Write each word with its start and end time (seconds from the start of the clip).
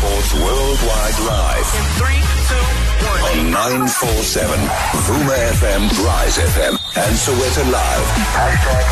Sports 0.00 0.32
Worldwide 0.32 1.18
Live 1.26 1.68
In 1.76 1.84
three, 2.00 2.22
two, 2.48 2.64
one. 3.04 3.20
on 3.20 3.50
947 3.52 4.58
Vuma 5.04 5.36
FM, 5.52 5.82
Rise 6.06 6.38
FM, 6.38 6.72
and 6.96 7.12
Sowetan 7.18 7.68
Live. 7.70 8.06
Hashtag 8.32 8.84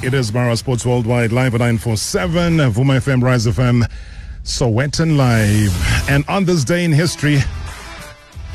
MSW. 0.00 0.04
It 0.04 0.14
is 0.14 0.32
Mara 0.32 0.56
Sports 0.56 0.84
Worldwide 0.84 1.30
live 1.30 1.54
at 1.54 1.60
947, 1.60 2.56
Vuma 2.72 2.94
FM, 2.96 3.22
Rise 3.22 3.46
FM, 3.46 3.88
Sowetan 4.42 5.16
Live. 5.16 5.72
And 6.10 6.24
on 6.26 6.44
this 6.44 6.64
day 6.64 6.84
in 6.84 6.90
history, 6.92 7.38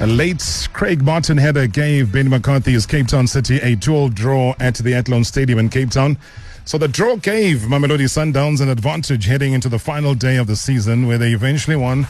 a 0.02 0.07
late 0.07 0.68
Craig 0.73 1.02
Martin 1.04 1.38
header 1.38 1.68
gave 1.68 2.11
Benny 2.11 2.27
McCarthy's 2.30 2.86
Cape 2.86 3.07
Town 3.07 3.27
City 3.27 3.59
a 3.61 3.77
12 3.77 4.14
draw 4.14 4.54
at 4.59 4.75
the 4.75 4.93
Athlone 4.93 5.23
Stadium 5.23 5.57
in 5.59 5.70
Cape 5.70 5.89
Town. 5.91 6.18
So 6.66 6.78
the 6.78 6.88
draw 6.88 7.16
gave 7.16 7.62
Mamelodi 7.62 8.05
Sundowns 8.05 8.62
an 8.62 8.70
advantage 8.70 9.26
heading 9.26 9.54
into 9.54 9.70
the 9.70 9.80
final 9.80 10.13
day 10.13 10.38
of 10.38 10.48
the 10.48 10.55
season, 10.55 11.08
where 11.08 11.18
they 11.18 11.32
eventually 11.32 11.76
won 11.76 12.08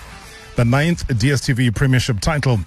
the 0.55 0.65
ninth 0.65 1.07
DSTV 1.07 1.73
Premiership 1.73 2.19
title. 2.19 2.59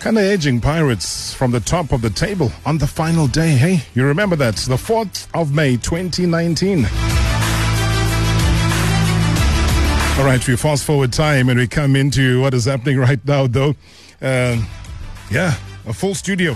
Kind 0.00 0.18
of 0.18 0.24
edging 0.24 0.60
Pirates 0.60 1.32
from 1.32 1.50
the 1.50 1.60
top 1.60 1.92
of 1.92 2.02
the 2.02 2.10
table 2.10 2.52
on 2.66 2.76
the 2.76 2.86
final 2.86 3.26
day. 3.26 3.52
Hey, 3.52 3.84
you 3.94 4.04
remember 4.04 4.36
that? 4.36 4.56
The 4.56 4.76
4th 4.76 5.28
of 5.32 5.54
May 5.54 5.78
2019. 5.78 6.84
All 10.18 10.24
right, 10.24 10.46
we 10.46 10.56
fast 10.56 10.84
forward 10.84 11.12
time 11.12 11.48
and 11.48 11.58
we 11.58 11.66
come 11.66 11.96
into 11.96 12.42
what 12.42 12.52
is 12.52 12.66
happening 12.66 12.98
right 12.98 13.24
now, 13.26 13.46
though. 13.46 13.74
Uh, 14.20 14.62
yeah, 15.30 15.54
a 15.86 15.92
full 15.94 16.14
studio. 16.14 16.54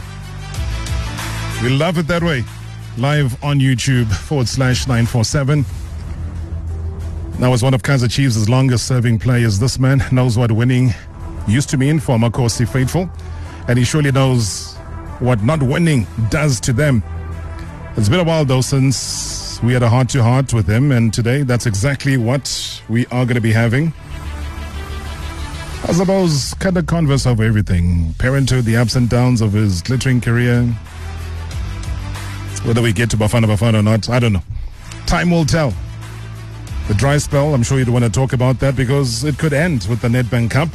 We 1.63 1.71
love 1.71 1.97
it 1.99 2.07
that 2.09 2.23
way. 2.23 2.45
Live 2.99 3.43
on 3.45 3.61
YouTube 3.61 4.13
forward 4.13 4.49
slash 4.49 4.89
947. 4.89 5.65
Now, 7.39 7.53
as 7.53 7.63
one 7.63 7.73
of 7.73 7.83
Kaizer 7.85 8.11
Chiefs' 8.11 8.49
longest 8.49 8.89
serving 8.89 9.21
players, 9.21 9.61
this 9.61 9.79
man 9.79 10.03
knows 10.11 10.37
what 10.37 10.51
winning 10.51 10.93
used 11.47 11.71
to 11.71 11.77
mean 11.77 12.01
for 12.01 12.17
Amakhosi 12.17 12.69
faithful, 12.69 13.09
and 13.69 13.79
he 13.79 13.85
surely 13.85 14.11
knows 14.11 14.75
what 15.21 15.45
not 15.45 15.63
winning 15.63 16.09
does 16.29 16.59
to 16.59 16.73
them. 16.73 17.05
It's 17.97 18.09
been 18.09 18.19
a 18.19 18.25
while 18.25 18.45
though 18.45 18.63
since 18.63 19.63
we 19.63 19.73
had 19.73 19.85
a 19.85 19.89
heart 19.89 20.09
to 20.11 20.23
heart 20.25 20.53
with 20.53 20.69
him, 20.69 20.91
and 20.91 21.15
today 21.15 21.45
that's 21.45 21.67
exactly 21.67 22.17
what 22.17 22.83
we 22.89 23.07
are 23.07 23.25
going 23.25 23.37
to 23.37 23.41
be 23.41 23.53
having. 23.53 23.93
I 25.85 25.93
suppose 25.93 26.53
kind 26.55 26.77
of 26.77 26.87
converse 26.87 27.27
over 27.27 27.45
everything 27.45 28.15
parenthood, 28.15 28.65
the 28.65 28.77
ups 28.77 28.97
and 28.97 29.09
downs 29.09 29.41
of 29.41 29.53
his 29.53 29.83
glittering 29.83 30.21
career. 30.21 30.75
Whether 32.69 32.83
we 32.83 32.93
get 32.93 33.09
to 33.13 33.17
Bafana 33.17 33.47
Bafana 33.47 33.79
or 33.79 33.83
not, 33.83 34.11
I 34.11 34.19
don't 34.19 34.35
know. 34.35 34.43
Time 35.07 35.31
will 35.31 35.47
tell. 35.47 35.73
The 36.87 36.93
dry 36.93 37.17
spell, 37.17 37.55
I'm 37.55 37.63
sure 37.63 37.79
you'd 37.79 37.89
want 37.89 38.05
to 38.05 38.11
talk 38.11 38.35
about 38.35 38.61
that 38.61 38.77
because 38.77 39.25
it 39.25 39.39
could 39.39 39.55
end 39.55 39.87
with 39.89 40.03
the 40.03 40.09
Nedbank 40.09 40.51
Cup, 40.51 40.69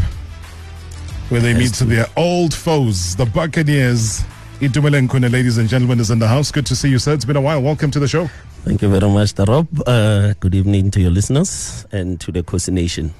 where 1.29 1.39
they 1.39 1.53
meet 1.53 1.73
their 1.73 2.07
old 2.17 2.51
foes, 2.51 3.15
the 3.15 3.27
Buccaneers. 3.27 4.23
Itumeleng 4.59 5.07
Khune, 5.07 5.31
ladies 5.31 5.59
and 5.59 5.69
gentlemen, 5.69 5.99
is 5.99 6.09
in 6.09 6.17
the 6.17 6.27
house. 6.27 6.51
Good 6.51 6.65
to 6.65 6.75
see 6.75 6.89
you, 6.89 6.97
sir. 6.97 7.13
It's 7.13 7.25
been 7.25 7.35
a 7.35 7.41
while. 7.41 7.61
Welcome 7.61 7.91
to 7.91 7.99
the 7.99 8.07
show. 8.07 8.25
Thank 8.63 8.81
you 8.81 8.89
very 8.89 9.07
much, 9.11 9.35
Darob. 9.35 9.67
Uh, 9.85 10.33
good 10.39 10.55
evening 10.55 10.89
to 10.89 10.99
your 10.99 11.11
listeners 11.11 11.85
and 11.91 12.19
to 12.21 12.31
the 12.31 12.41
Khosi 12.41 12.73
Nation. 12.73 13.13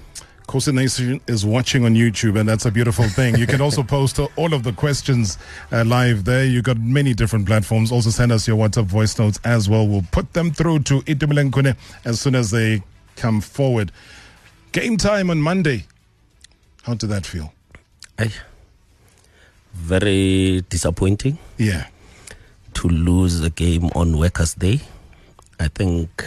Khosi 0.54 0.72
Nation 0.72 1.20
is 1.26 1.44
watching 1.44 1.84
on 1.84 1.96
YouTube, 1.96 2.40
and 2.40 2.48
that's 2.48 2.68
a 2.68 2.70
beautiful 2.72 3.08
thing. 3.10 3.36
You 3.38 3.48
can 3.48 3.60
also 3.60 3.82
post 3.98 4.20
all 4.20 4.54
of 4.54 4.62
the 4.62 4.72
questions 4.72 5.40
uh, 5.72 5.84
live 5.84 6.26
there. 6.26 6.46
You've 6.46 6.64
got 6.64 6.78
many 6.78 7.16
different 7.16 7.48
platforms. 7.48 7.92
Also, 7.92 8.12
send 8.12 8.32
us 8.32 8.48
your 8.48 8.56
WhatsApp 8.56 8.86
voice 8.86 9.18
notes 9.18 9.40
as 9.46 9.68
well. 9.68 9.88
We'll 9.88 10.06
put 10.12 10.34
them 10.34 10.52
through 10.52 10.82
to 10.82 11.02
Itumeleng 11.02 11.50
Khune 11.50 11.76
as 12.06 12.22
soon 12.22 12.36
as 12.36 12.52
they 12.52 12.84
come 13.16 13.42
forward. 13.42 13.92
Game 14.74 14.96
time 14.98 15.32
on 15.32 15.42
Monday. 15.42 15.86
How 16.84 16.94
did 16.94 17.10
that 17.10 17.26
feel? 17.26 17.52
Ay, 18.20 18.32
very 19.74 20.62
disappointing 20.70 21.40
Yeah. 21.58 21.88
to 22.76 22.88
lose 22.88 23.40
the 23.40 23.50
game 23.50 23.86
on 23.96 24.20
Workers' 24.20 24.54
Day. 24.54 24.82
I 25.60 25.68
think 25.70 26.24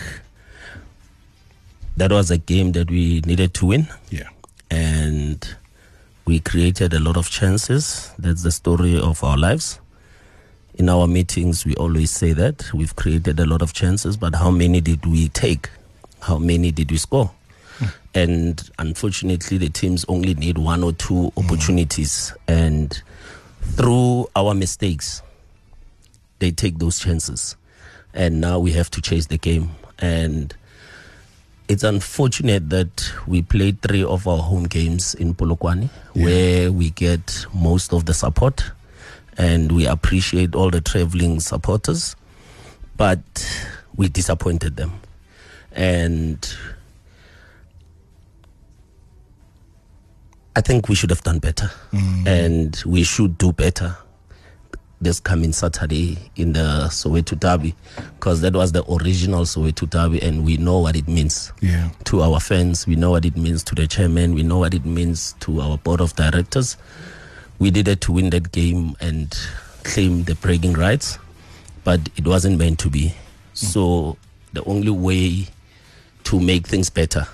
that 1.96 2.12
was 2.12 2.30
a 2.30 2.38
game 2.38 2.72
that 2.72 2.90
we 2.90 3.20
needed 3.26 3.54
to 3.54 3.66
win, 3.66 3.88
Yeah. 4.10 4.28
and 4.70 5.56
we 6.24 6.40
created 6.40 6.92
a 6.92 7.00
lot 7.00 7.16
of 7.16 7.30
chances. 7.30 8.10
That's 8.18 8.42
the 8.42 8.52
story 8.52 8.98
of 8.98 9.22
our 9.22 9.36
lives. 9.38 9.80
In 10.74 10.88
our 10.88 11.06
meetings, 11.06 11.64
we 11.64 11.74
always 11.76 12.10
say 12.10 12.32
that 12.34 12.72
we've 12.74 12.94
created 12.96 13.40
a 13.40 13.46
lot 13.46 13.62
of 13.62 13.72
chances, 13.72 14.16
but 14.16 14.34
how 14.34 14.50
many 14.50 14.80
did 14.80 15.06
we 15.06 15.28
take? 15.28 15.70
How 16.20 16.38
many 16.38 16.70
did 16.70 16.90
we 16.90 16.98
score? 16.98 17.30
Hmm. 17.78 17.84
And 18.14 18.70
unfortunately, 18.78 19.56
the 19.58 19.68
teams 19.70 20.04
only 20.08 20.34
need 20.34 20.58
one 20.58 20.82
or 20.82 20.92
two 20.92 21.28
hmm. 21.28 21.38
opportunities. 21.46 22.34
And 22.46 23.00
through 23.62 24.28
our 24.36 24.52
mistakes, 24.54 25.22
they 26.40 26.50
take 26.50 26.78
those 26.78 26.98
chances. 26.98 27.56
And 28.12 28.40
now 28.40 28.58
we 28.58 28.72
have 28.72 28.90
to 28.90 29.00
chase 29.00 29.26
the 29.26 29.38
game. 29.38 29.70
And 29.98 30.54
it's 31.68 31.82
unfortunate 31.82 32.70
that 32.70 33.12
we 33.26 33.42
played 33.42 33.82
three 33.82 34.04
of 34.04 34.26
our 34.28 34.38
home 34.38 34.64
games 34.64 35.14
in 35.14 35.34
Polokwane, 35.34 35.88
where 36.14 36.70
we 36.70 36.90
get 36.90 37.46
most 37.54 37.92
of 37.92 38.06
the 38.06 38.14
support. 38.14 38.64
And 39.38 39.72
we 39.72 39.86
appreciate 39.86 40.54
all 40.54 40.70
the 40.70 40.80
traveling 40.80 41.40
supporters. 41.40 42.16
But 42.96 43.20
we 43.94 44.08
disappointed 44.08 44.76
them. 44.76 45.00
And 45.72 46.48
I 50.54 50.62
think 50.62 50.88
we 50.88 50.94
should 50.94 51.10
have 51.10 51.22
done 51.22 51.38
better. 51.38 51.70
Mm. 51.92 52.26
And 52.26 52.82
we 52.86 53.02
should 53.02 53.36
do 53.36 53.52
better 53.52 53.96
this 55.00 55.20
coming 55.20 55.52
Saturday 55.52 56.16
in 56.36 56.52
the 56.54 56.86
Soweto 56.90 57.38
Derby 57.38 57.74
because 58.18 58.40
that 58.40 58.54
was 58.54 58.72
the 58.72 58.82
original 58.90 59.42
Soweto 59.44 59.88
Derby 59.88 60.22
and 60.22 60.44
we 60.44 60.56
know 60.56 60.78
what 60.78 60.96
it 60.96 61.06
means 61.06 61.52
Yeah. 61.60 61.90
to 62.04 62.22
our 62.22 62.40
fans. 62.40 62.86
We 62.86 62.96
know 62.96 63.10
what 63.10 63.24
it 63.26 63.36
means 63.36 63.62
to 63.64 63.74
the 63.74 63.86
chairman. 63.86 64.34
We 64.34 64.42
know 64.42 64.58
what 64.58 64.72
it 64.72 64.84
means 64.86 65.34
to 65.40 65.60
our 65.60 65.76
board 65.78 66.00
of 66.00 66.16
directors. 66.16 66.76
We 67.58 67.70
needed 67.70 68.00
to 68.02 68.12
win 68.12 68.30
that 68.30 68.52
game 68.52 68.96
and 69.00 69.36
claim 69.84 70.24
the 70.24 70.34
bragging 70.34 70.72
rights, 70.72 71.18
but 71.84 72.00
it 72.16 72.26
wasn't 72.26 72.58
meant 72.58 72.78
to 72.80 72.88
be. 72.90 73.08
Mm. 73.08 73.14
So 73.54 74.16
the 74.54 74.64
only 74.64 74.90
way 74.90 75.46
to 76.24 76.40
make 76.40 76.66
things 76.66 76.88
better 76.90 77.26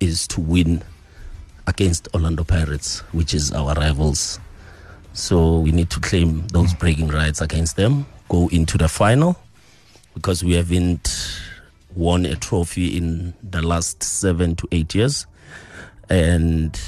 is 0.00 0.26
to 0.28 0.40
win 0.40 0.82
against 1.68 2.08
Orlando 2.14 2.44
Pirates, 2.44 3.00
which 3.12 3.32
is 3.32 3.52
our 3.52 3.74
rivals. 3.74 4.38
So 5.16 5.60
we 5.60 5.72
need 5.72 5.88
to 5.90 6.00
claim 6.00 6.46
those 6.48 6.74
bragging 6.74 7.08
rights 7.08 7.40
against 7.40 7.76
them, 7.76 8.04
go 8.28 8.48
into 8.48 8.76
the 8.76 8.86
final, 8.86 9.34
because 10.12 10.44
we 10.44 10.52
haven't 10.52 11.40
won 11.94 12.26
a 12.26 12.36
trophy 12.36 12.98
in 12.98 13.32
the 13.42 13.62
last 13.62 14.02
seven 14.02 14.54
to 14.56 14.68
eight 14.72 14.94
years. 14.94 15.26
And 16.10 16.78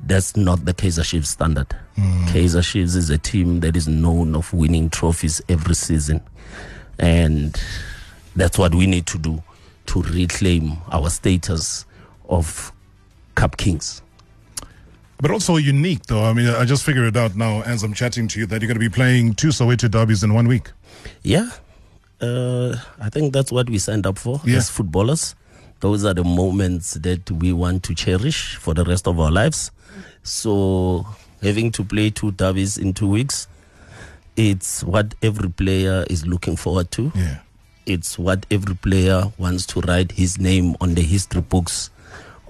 that's 0.00 0.36
not 0.36 0.64
the 0.64 0.74
Kaizer 0.74 1.04
Chiefs 1.04 1.30
standard. 1.30 1.68
Mm. 1.96 2.26
Kaizer 2.26 2.64
Chiefs 2.64 2.96
is 2.96 3.10
a 3.10 3.18
team 3.18 3.60
that 3.60 3.76
is 3.76 3.86
known 3.86 4.34
of 4.34 4.52
winning 4.52 4.90
trophies 4.90 5.40
every 5.48 5.76
season. 5.76 6.20
And 6.98 7.58
that's 8.34 8.58
what 8.58 8.74
we 8.74 8.88
need 8.88 9.06
to 9.06 9.18
do 9.18 9.40
to 9.86 10.02
reclaim 10.02 10.78
our 10.90 11.08
status 11.10 11.86
of 12.28 12.72
Cup 13.36 13.56
Kings. 13.56 14.02
But 15.18 15.30
also 15.30 15.56
unique, 15.56 16.04
though. 16.06 16.22
I 16.24 16.32
mean, 16.34 16.48
I 16.48 16.64
just 16.64 16.84
figured 16.84 17.06
it 17.06 17.16
out 17.16 17.34
now 17.36 17.62
as 17.62 17.82
I'm 17.82 17.94
chatting 17.94 18.28
to 18.28 18.40
you 18.40 18.46
that 18.46 18.60
you're 18.60 18.68
going 18.68 18.78
to 18.78 18.80
be 18.80 18.88
playing 18.94 19.34
two 19.34 19.48
Soweto 19.48 19.90
derbies 19.90 20.22
in 20.22 20.34
one 20.34 20.46
week. 20.46 20.70
Yeah, 21.22 21.50
uh, 22.20 22.76
I 23.00 23.08
think 23.08 23.32
that's 23.32 23.50
what 23.50 23.70
we 23.70 23.78
signed 23.78 24.06
up 24.06 24.18
for 24.18 24.40
Yeah. 24.44 24.58
as 24.58 24.68
footballers. 24.70 25.34
Those 25.80 26.04
are 26.04 26.14
the 26.14 26.24
moments 26.24 26.94
that 26.94 27.30
we 27.30 27.52
want 27.52 27.82
to 27.84 27.94
cherish 27.94 28.56
for 28.56 28.74
the 28.74 28.84
rest 28.84 29.06
of 29.06 29.18
our 29.20 29.30
lives. 29.30 29.70
So, 30.22 31.06
having 31.42 31.70
to 31.72 31.84
play 31.84 32.10
two 32.10 32.32
derbies 32.32 32.76
in 32.78 32.92
two 32.94 33.08
weeks, 33.08 33.46
it's 34.36 34.82
what 34.84 35.14
every 35.22 35.48
player 35.50 36.04
is 36.10 36.26
looking 36.26 36.56
forward 36.56 36.90
to. 36.92 37.12
Yeah. 37.14 37.38
It's 37.86 38.18
what 38.18 38.44
every 38.50 38.74
player 38.74 39.32
wants 39.38 39.64
to 39.66 39.80
write 39.82 40.12
his 40.12 40.38
name 40.38 40.74
on 40.80 40.94
the 40.94 41.02
history 41.02 41.40
books 41.42 41.90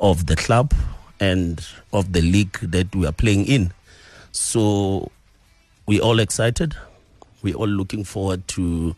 of 0.01 0.27
the 0.27 0.35
club 0.37 0.73
and 1.21 1.65
of 1.93 2.13
the 2.13 2.21
league 2.23 2.59
that 2.61 2.95
we 2.95 3.07
are 3.07 3.13
playing 3.13 3.47
in. 3.47 3.73
So 4.33 5.11
we're 5.87 6.03
all 6.03 6.19
excited. 6.21 6.75
We're 7.43 7.55
all 7.57 7.69
looking 7.69 8.05
forward 8.05 8.47
to 8.49 8.95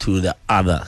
to 0.00 0.20
the 0.20 0.36
other 0.48 0.84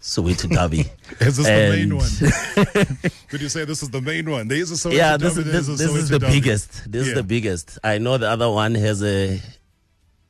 Soweto 0.00 0.48
derby. 0.54 0.84
Is 1.20 1.36
this 1.36 1.46
the 1.46 1.70
main 1.76 1.96
one? 1.96 3.06
Could 3.28 3.40
you 3.40 3.48
say 3.48 3.64
this 3.64 3.82
is 3.82 3.90
the 3.90 4.00
main 4.00 4.30
one? 4.30 4.48
There 4.48 4.58
is 4.58 4.70
a 4.70 4.74
Soweto 4.88 4.94
yeah, 4.96 5.16
this, 5.16 5.34
derby, 5.34 5.50
is- 5.50 5.66
this, 5.66 5.78
this 5.78 5.94
is 5.94 6.08
the 6.08 6.18
derby. 6.18 6.32
biggest. 6.40 6.90
This 6.90 7.08
is 7.08 7.14
the 7.14 7.22
biggest. 7.22 7.78
I 7.84 7.98
know 7.98 8.18
the 8.18 8.28
other 8.30 8.50
one 8.50 8.74
has 8.76 9.02
a 9.02 9.40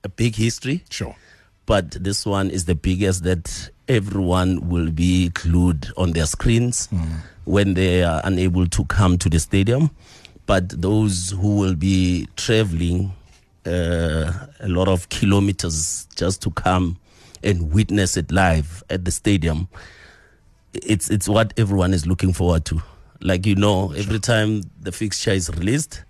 a 0.04 0.08
big 0.08 0.34
history, 0.34 0.82
Sure. 0.90 1.14
But 1.66 1.90
this 2.02 2.26
one 2.26 2.50
is 2.50 2.64
the 2.64 2.74
biggest 2.74 3.24
that 3.24 3.70
everyone 3.88 4.68
will 4.68 4.90
be 4.90 5.28
glued 5.30 5.88
on 5.96 6.12
their 6.12 6.26
screens 6.26 6.88
when 7.44 7.74
they 7.74 8.02
are 8.02 8.20
unable 8.24 8.66
to 8.68 8.84
come 8.86 9.18
to 9.18 9.28
the 9.28 9.38
stadium. 9.38 9.90
But 10.46 10.68
those 10.70 11.30
who 11.30 11.56
will 11.56 11.74
be 11.74 12.26
traveling 12.36 13.12
uh, 13.64 14.32
a 14.60 14.68
lot 14.68 14.88
of 14.88 15.08
kilometers 15.08 16.06
just 16.16 16.42
to 16.42 16.50
come 16.50 16.98
and 17.44 17.72
witness 17.72 18.16
it 18.16 18.30
live 18.32 18.82
at 18.90 19.04
the 19.04 19.10
stadium, 19.10 19.68
it's 20.74 21.10
it's 21.10 21.28
what 21.28 21.52
everyone 21.56 21.94
is 21.94 22.06
looking 22.06 22.32
forward 22.32 22.64
to. 22.66 22.82
Like 23.20 23.46
you 23.46 23.54
know, 23.54 23.92
every 23.92 24.18
time 24.18 24.62
the 24.80 24.90
fixture 24.90 25.30
is 25.32 25.48
released, 25.50 26.02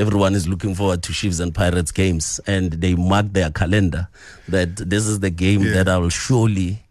everyone 0.00 0.34
is 0.34 0.48
looking 0.48 0.74
forward 0.74 1.02
to 1.04 1.12
Chiefs 1.12 1.40
and 1.40 1.54
Pirates 1.54 1.92
games, 1.92 2.40
and 2.46 2.72
they 2.72 2.94
mark 2.94 3.26
their 3.32 3.50
calendar 3.50 4.08
that 4.48 4.76
this 4.76 5.06
is 5.06 5.20
the 5.20 5.30
game 5.30 5.62
Yeah. 5.62 5.74
that 5.74 5.88
I 5.88 5.98
will 5.98 6.08
surely 6.10 6.82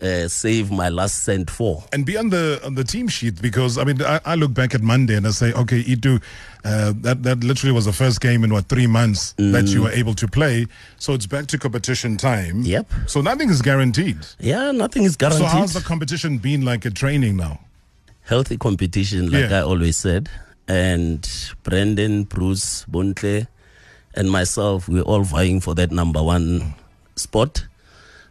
uh, 0.00 0.26
save 0.28 0.70
my 0.72 0.88
last 0.88 1.22
cent 1.22 1.48
for. 1.50 1.84
And 1.92 2.04
be 2.04 2.16
on 2.16 2.30
the 2.30 2.60
on 2.66 2.74
the 2.74 2.82
team 2.84 3.06
sheet 3.08 3.40
because 3.40 3.78
I 3.78 3.84
mean 3.84 4.02
I, 4.02 4.18
I 4.24 4.34
look 4.34 4.52
back 4.52 4.74
at 4.74 4.82
Monday 4.82 5.14
and 5.18 5.26
I 5.26 5.30
say 5.30 5.52
okay 5.52 5.78
Itu, 5.86 6.18
uh, 6.64 6.92
that 7.06 7.22
that 7.22 7.38
literally 7.44 7.72
was 7.72 7.84
the 7.84 7.92
first 7.92 8.20
game 8.20 8.42
in 8.42 8.50
what 8.52 8.66
three 8.68 8.88
months 8.88 9.32
that 9.38 9.66
you 9.68 9.82
were 9.82 9.92
able 9.92 10.14
to 10.14 10.26
play 10.26 10.66
so 10.98 11.14
it's 11.14 11.26
back 11.26 11.46
to 11.48 11.58
competition 11.58 12.16
time. 12.16 12.62
Yep. 12.62 12.86
So 13.06 13.20
nothing 13.20 13.48
is 13.50 13.62
guaranteed. 13.62 14.18
Yeah, 14.40 14.72
nothing 14.72 15.04
is 15.04 15.14
guaranteed. 15.16 15.48
So 15.50 15.56
how's 15.56 15.72
the 15.72 15.80
competition 15.92 16.38
been 16.38 16.62
like 16.64 16.84
at 16.86 16.94
training 16.94 17.36
now? 17.36 17.60
healthy 18.24 18.56
competition, 18.56 19.30
like 19.30 19.50
Yeah. 19.50 19.58
I 19.58 19.62
always 19.62 19.96
said. 19.96 20.28
And 20.72 21.28
Brendan, 21.64 22.24
Bruce, 22.24 22.86
Bontle, 22.88 23.46
and 24.14 24.30
myself, 24.30 24.88
we're 24.88 25.02
all 25.02 25.20
vying 25.22 25.60
for 25.60 25.74
that 25.74 25.90
number 25.90 26.22
one 26.22 26.72
spot. 27.14 27.66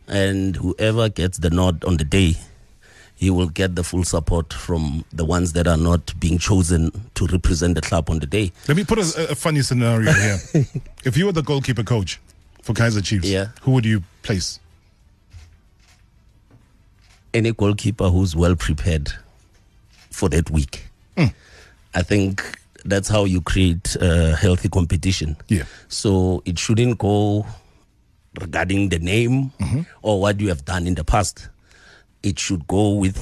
And 0.07 0.55
whoever 0.55 1.07
gets 1.07 1.38
the 1.38 1.51
nod 1.51 1.83
on 1.85 1.97
the 1.97 2.03
day, 2.03 2.33
he 3.15 3.29
will 3.29 3.49
get 3.49 3.75
the 3.75 3.83
full 3.83 4.03
support 4.03 4.53
from 4.53 5.05
the 5.13 5.23
ones 5.23 5.53
that 5.53 5.67
are 5.67 5.77
not 5.77 6.19
being 6.19 6.39
chosen 6.39 6.89
to 7.13 7.27
represent 7.27 7.75
the 7.75 7.81
club 7.81 8.09
on 8.09 8.17
the 8.17 8.25
day. 8.25 8.51
Let 8.67 8.75
me 8.75 8.85
put 8.85 8.97
a, 8.97 9.29
a 9.29 9.35
funny 9.35 9.61
scenario 9.61 10.11
here. 10.11 10.37
if 11.05 11.15
you 11.15 11.27
were 11.27 11.31
the 11.33 11.44
goalkeeper 11.44 11.83
coach 11.83 12.19
for 12.63 12.73
Kaizer 12.73 13.03
Chiefs, 13.03 13.29
Yeah. 13.29 13.49
who 13.61 13.69
would 13.71 13.85
you 13.85 14.01
place? 14.23 14.59
any 17.33 17.53
goalkeeper 17.53 18.09
who's 18.09 18.35
well 18.35 18.55
prepared 18.57 19.09
for 20.09 20.27
that 20.27 20.49
week. 20.49 20.87
Hmm. 21.15 21.27
I 21.93 22.01
think 22.01 22.59
that's 22.85 23.07
how 23.07 23.25
you 23.25 23.41
create 23.41 23.95
a 24.01 24.35
healthy 24.35 24.69
competition. 24.69 25.38
Yeah. 25.47 25.63
So 25.88 26.41
it 26.45 26.57
shouldn't 26.57 26.97
go 26.97 27.45
regarding 28.39 28.89
the 28.89 28.99
name 28.99 29.51
or 30.01 30.19
what 30.21 30.39
you 30.39 30.47
have 30.49 30.65
done 30.65 30.88
in 30.88 30.95
the 30.95 31.03
past. 31.03 31.49
It 32.23 32.39
should 32.39 32.67
go 32.67 32.91
with 32.95 33.17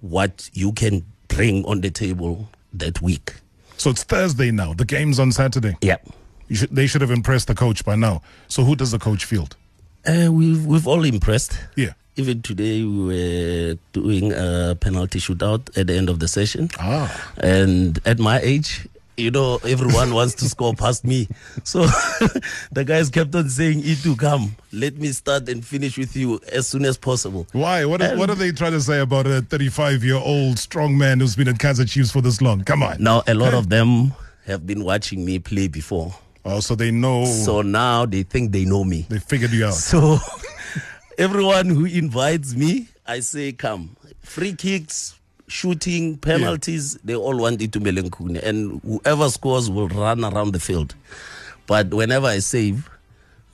what 0.00 0.48
you 0.52 0.72
can 0.72 1.04
bring 1.28 1.64
on 1.64 1.80
the 1.80 1.90
table 1.90 2.48
that 2.72 3.00
week. 3.02 3.34
So 3.76 3.90
it's 3.90 4.04
Thursday 4.04 4.50
now. 4.50 4.72
The 4.72 4.84
game's 4.84 5.18
on 5.18 5.32
Saturday. 5.32 5.76
Yeah. 5.80 5.96
You 6.48 6.56
should, 6.56 6.70
they 6.70 6.86
should 6.86 7.00
have 7.00 7.10
impressed 7.10 7.48
the 7.48 7.54
coach 7.54 7.84
by 7.84 7.96
now. 7.96 8.22
So 8.48 8.64
who 8.64 8.76
does 8.76 8.90
the 8.92 8.98
coach 8.98 9.24
field? 9.24 9.56
Uh, 10.06 10.30
we've, 10.30 10.64
we've 10.64 10.86
all 10.86 11.04
impressed. 11.04 11.58
Yeah. 11.76 11.92
Even 12.16 12.42
today, 12.42 12.82
we 12.84 13.04
were 13.06 13.74
doing 13.92 14.32
a 14.32 14.76
penalty 14.80 15.18
shootout 15.18 15.76
at 15.76 15.88
the 15.88 15.94
end 15.94 16.08
of 16.08 16.20
the 16.20 16.28
session. 16.28 16.70
Ah. 16.78 17.10
And 17.38 17.98
at 18.06 18.20
my 18.20 18.38
age, 18.40 18.86
you 19.16 19.32
know, 19.32 19.58
everyone 19.66 20.14
wants 20.18 20.34
to 20.36 20.48
score 20.48 20.74
past 20.74 21.04
me. 21.04 21.26
So 21.64 21.86
the 22.72 22.84
guys 22.86 23.10
kept 23.10 23.34
on 23.34 23.48
saying, 23.48 23.80
Itu, 23.84 24.14
come, 24.14 24.54
let 24.72 24.96
me 24.96 25.08
start 25.08 25.48
and 25.48 25.64
finish 25.64 25.98
with 25.98 26.14
you 26.16 26.40
as 26.52 26.68
soon 26.68 26.84
as 26.84 26.96
possible. 26.96 27.48
Why? 27.52 27.84
What, 27.84 28.00
are- 28.00 28.16
what 28.16 28.30
are 28.30 28.36
they 28.36 28.52
trying 28.52 28.72
to 28.72 28.80
say 28.80 29.00
about 29.00 29.26
a 29.26 29.40
35 29.42 30.04
year 30.04 30.14
old 30.16 30.58
strong 30.60 30.96
man 30.96 31.18
who's 31.18 31.34
been 31.34 31.48
at 31.48 31.56
Kaizer 31.58 31.88
Chiefs 31.88 32.12
for 32.12 32.20
this 32.20 32.40
long? 32.40 32.62
Come 32.62 32.82
on. 32.84 33.02
Now, 33.02 33.22
a 33.26 33.34
lot 33.34 33.54
of 33.54 33.68
them 33.70 34.12
have 34.46 34.64
been 34.66 34.84
watching 34.84 35.24
me 35.24 35.40
play 35.40 35.66
before. 35.66 36.14
Oh, 36.44 36.60
so 36.60 36.74
they 36.76 36.90
know. 36.90 37.24
So 37.24 37.62
now 37.62 38.04
they 38.06 38.22
think 38.22 38.52
they 38.52 38.64
know 38.66 38.84
me. 38.84 39.06
they 39.08 39.18
figured 39.18 39.50
you 39.50 39.64
out. 39.66 39.74
So 39.74 40.18
everyone 41.18 41.68
who 41.68 41.84
invites 41.84 42.54
me, 42.54 42.88
I 43.06 43.20
say, 43.20 43.52
come. 43.52 43.96
Free 44.22 44.54
kicks, 44.54 45.18
shooting, 45.46 46.16
penalties, 46.16 46.94
they 47.04 47.14
all 47.14 47.36
want 47.36 47.60
it 47.62 47.72
to 47.72 47.80
Melenkune. 47.80 48.42
And 48.42 48.80
whoever 48.82 49.28
scores 49.30 49.70
will 49.70 49.88
run 49.88 50.24
around 50.24 50.52
the 50.52 50.60
field. 50.60 50.94
But 51.66 51.92
whenever 51.92 52.26
I 52.26 52.38
save, 52.40 52.88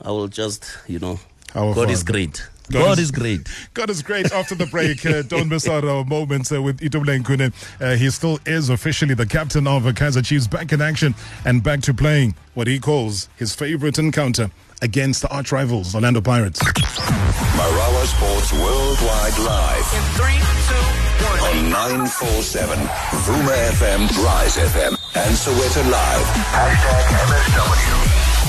I 0.01 0.11
will 0.11 0.29
just, 0.29 0.65
you 0.87 0.99
know, 0.99 1.19
Our 1.55 1.75
God 1.75 1.91
is 1.91 2.03
great. 2.03 2.47
God 2.70 2.81
God, 2.81 2.93
is- 2.99 3.05
is 3.06 3.11
great. 3.11 3.49
God 3.75 3.90
is 3.90 4.02
great. 4.02 4.31
After 4.32 4.55
the 4.55 4.67
break, 4.67 5.05
uh, 5.05 5.22
don't 5.22 5.49
miss 5.49 5.69
out 5.69 5.84
our 5.84 6.05
moments 6.05 6.52
uh, 6.52 6.62
with 6.62 6.81
Itumeleng 6.81 7.22
Khune. 7.25 7.52
Uh, 7.81 7.96
he 7.96 8.11
still 8.11 8.38
is 8.46 8.69
officially 8.70 9.14
the 9.14 9.26
captain 9.26 9.67
of 9.67 9.87
uh, 9.87 9.93
Kaizer 9.93 10.25
Chiefs, 10.25 10.46
back 10.46 10.72
in 10.72 10.81
action 10.81 11.14
and 11.44 11.62
back 11.62 11.81
to 11.82 11.93
playing 11.94 12.34
what 12.55 12.67
he 12.67 12.78
calls 12.78 13.28
his 13.37 13.55
favorite 13.55 13.99
encounter 13.99 14.50
against 14.82 15.22
the 15.22 15.28
arch 15.28 15.52
rivals, 15.52 15.94
Orlando 15.94 16.20
Pirates. 16.20 16.61
Marawa 16.61 18.06
Sports 18.06 18.52
Worldwide 18.52 19.38
Live 19.44 19.93
In 19.93 20.02
three, 20.16 20.40
two, 20.69 20.87
one. 21.26 21.66
on 21.66 21.70
947 21.70 22.78
Vuma 22.78 23.56
FM, 23.76 24.08
Rise 24.25 24.56
FM, 24.56 24.96
and 25.16 25.34
Sowetan 25.37 25.90
Live. 25.90 26.26
Hashtag 26.55 27.05
MSW. 27.28 28.39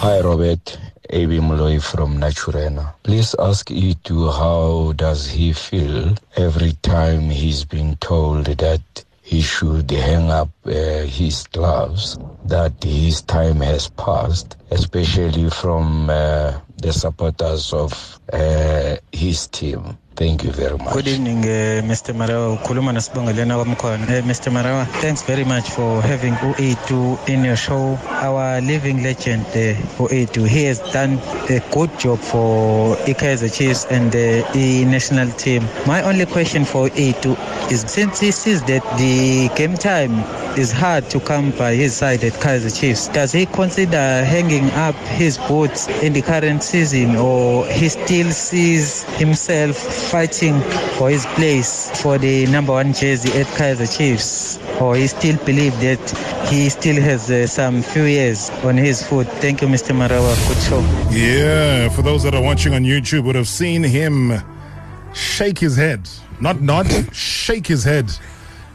Hi, 0.00 0.18
Robert. 0.22 0.78
AB 1.10 1.40
Molloy 1.40 1.78
from 1.78 2.16
Naturena. 2.16 2.94
Please 3.02 3.34
ask 3.38 3.70
Itu 3.70 4.30
how 4.32 4.94
does 4.96 5.28
he 5.28 5.52
feel 5.52 6.16
every 6.36 6.72
time 6.80 7.28
he's 7.28 7.66
been 7.66 7.96
told 7.96 8.46
that 8.46 8.80
he 9.20 9.42
should 9.42 9.90
hang 9.90 10.30
up 10.30 10.48
uh, 10.64 11.04
his 11.04 11.46
gloves, 11.52 12.16
that 12.46 12.72
his 12.82 13.20
time 13.20 13.60
has 13.60 13.88
passed, 13.88 14.56
especially 14.70 15.50
from 15.50 16.08
uh, 16.08 16.56
the 16.80 16.94
supporters 16.94 17.74
of 17.74 17.92
uh, 18.32 18.96
his 19.12 19.48
team. 19.48 19.98
Thank 20.16 20.44
you 20.44 20.52
very 20.52 20.76
much. 20.76 20.92
Good 20.92 21.08
evening, 21.08 21.38
uh, 21.38 21.80
Mr. 21.82 22.12
Marawa. 22.14 22.52
Ukhuluma 22.58 22.92
nosibongelena 22.92 23.56
kwamkhona. 23.56 24.04
Uh, 24.04 24.22
Mr. 24.26 24.50
Marawa, 24.52 24.84
thanks 25.00 25.22
very 25.22 25.44
much 25.44 25.70
for 25.70 26.02
having 26.02 26.34
U82 26.34 27.28
in 27.28 27.44
your 27.44 27.56
show. 27.56 27.96
Our 28.20 28.60
living 28.60 29.02
legend, 29.02 29.46
uh, 29.46 29.74
U82, 29.98 30.46
he 30.48 30.64
has 30.64 30.80
done 30.92 31.18
a 31.48 31.60
good 31.72 31.90
job 31.98 32.18
for 32.18 32.96
Kaizer 33.06 33.48
Chiefs 33.48 33.86
and 33.86 34.12
the 34.12 34.44
national 34.84 35.30
team. 35.32 35.62
My 35.86 36.02
only 36.02 36.26
question 36.26 36.64
for 36.66 36.88
U82 36.90 37.70
is 37.72 37.80
since 37.82 38.20
he 38.20 38.30
sees 38.30 38.62
that 38.64 38.82
the 38.98 39.48
game 39.56 39.76
time 39.76 40.12
is 40.56 40.72
hard 40.72 41.08
to 41.10 41.20
come 41.20 41.50
by 41.52 41.74
his 41.74 41.94
side 41.94 42.24
at 42.24 42.32
Kaizer 42.34 42.78
Chiefs, 42.78 43.08
does 43.08 43.32
he 43.32 43.46
consider 43.46 44.24
hanging 44.24 44.70
up 44.70 44.94
his 44.96 45.38
boots 45.38 45.88
in 46.02 46.12
the 46.12 46.22
current 46.22 46.62
season 46.62 47.16
or 47.16 47.66
he 47.66 47.88
still 47.88 48.30
sees 48.30 49.02
himself 49.18 49.76
fighting 49.76 50.60
for 50.96 51.10
his 51.10 51.26
place 51.26 51.90
for 52.02 52.18
the 52.18 52.46
number 52.46 52.72
one 52.72 52.92
jersey 52.92 53.30
at 53.38 53.46
Kaizer 53.48 53.86
Chiefs 53.96 54.58
or 54.80 54.96
he 54.96 55.06
still 55.06 55.36
believes 55.44 55.78
that 55.80 56.48
he 56.48 56.68
still 56.68 57.00
has 57.00 57.30
uh, 57.30 57.46
some 57.46 57.82
few 57.82 58.04
years 58.04 58.50
on 58.64 58.76
his 58.76 59.06
foot. 59.06 59.26
Thank 59.26 59.62
you, 59.62 59.68
Mr. 59.68 59.94
Marawa. 59.94 60.34
Good 60.48 60.62
show. 60.62 60.80
Yeah, 61.10 61.88
for 61.90 62.02
those 62.02 62.22
that 62.24 62.34
are 62.34 62.42
watching 62.42 62.74
on 62.74 62.82
YouTube, 62.82 63.24
would 63.24 63.36
have 63.36 63.48
seen 63.48 63.82
him 63.82 64.32
shake 65.14 65.58
his 65.58 65.76
head, 65.76 66.08
not 66.40 66.60
nod, 66.60 66.86
shake 67.14 67.66
his 67.66 67.84
head 67.84 68.10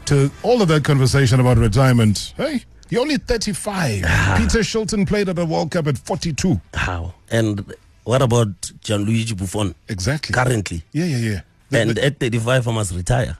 to 0.06 0.30
all 0.42 0.62
of 0.62 0.68
that 0.68 0.84
conversation 0.84 1.40
about 1.40 1.58
retirement. 1.58 2.32
Hey, 2.36 2.64
you're 2.88 3.02
only 3.02 3.16
35. 3.16 4.02
Peter 4.38 4.60
Shilton 4.60 5.06
played 5.06 5.28
at 5.28 5.36
the 5.36 5.44
World 5.46 5.70
Cup 5.70 5.86
at 5.88 5.98
42. 5.98 6.60
How? 6.74 7.14
And 7.30 7.72
what 8.04 8.22
about 8.22 8.48
Gianluigi 8.82 9.36
Buffon 9.36 9.74
Exactly. 9.88 10.32
currently? 10.32 10.82
Yeah, 10.92 11.04
yeah, 11.06 11.16
yeah. 11.16 11.40
The- 11.70 11.80
And 11.80 11.90
the- 11.96 12.04
at 12.04 12.20
35, 12.20 12.68
I 12.68 12.72
must 12.72 12.94
retire. 12.94 13.36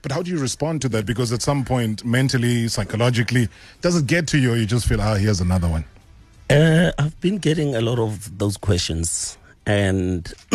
but 0.00 0.12
how 0.12 0.22
do 0.22 0.30
you 0.30 0.38
respond 0.38 0.80
to 0.82 0.88
that? 0.88 1.04
Because 1.04 1.32
at 1.32 1.42
some 1.42 1.64
point, 1.64 2.04
mentally, 2.04 2.68
psychologically, 2.68 3.48
does 3.82 3.96
it 3.96 4.06
get 4.06 4.26
to 4.28 4.38
you 4.38 4.52
or 4.52 4.56
you 4.56 4.64
just 4.64 4.86
feel, 4.86 5.00
ah, 5.00 5.14
here's 5.16 5.40
another 5.40 5.68
one? 5.68 5.84
Uh, 6.48 6.92
I've 6.98 7.20
been 7.20 7.36
getting 7.38 7.74
a 7.74 7.80
lot 7.82 7.98
of 7.98 8.38
those 8.38 8.56
questions, 8.56 9.36
and 9.66 10.32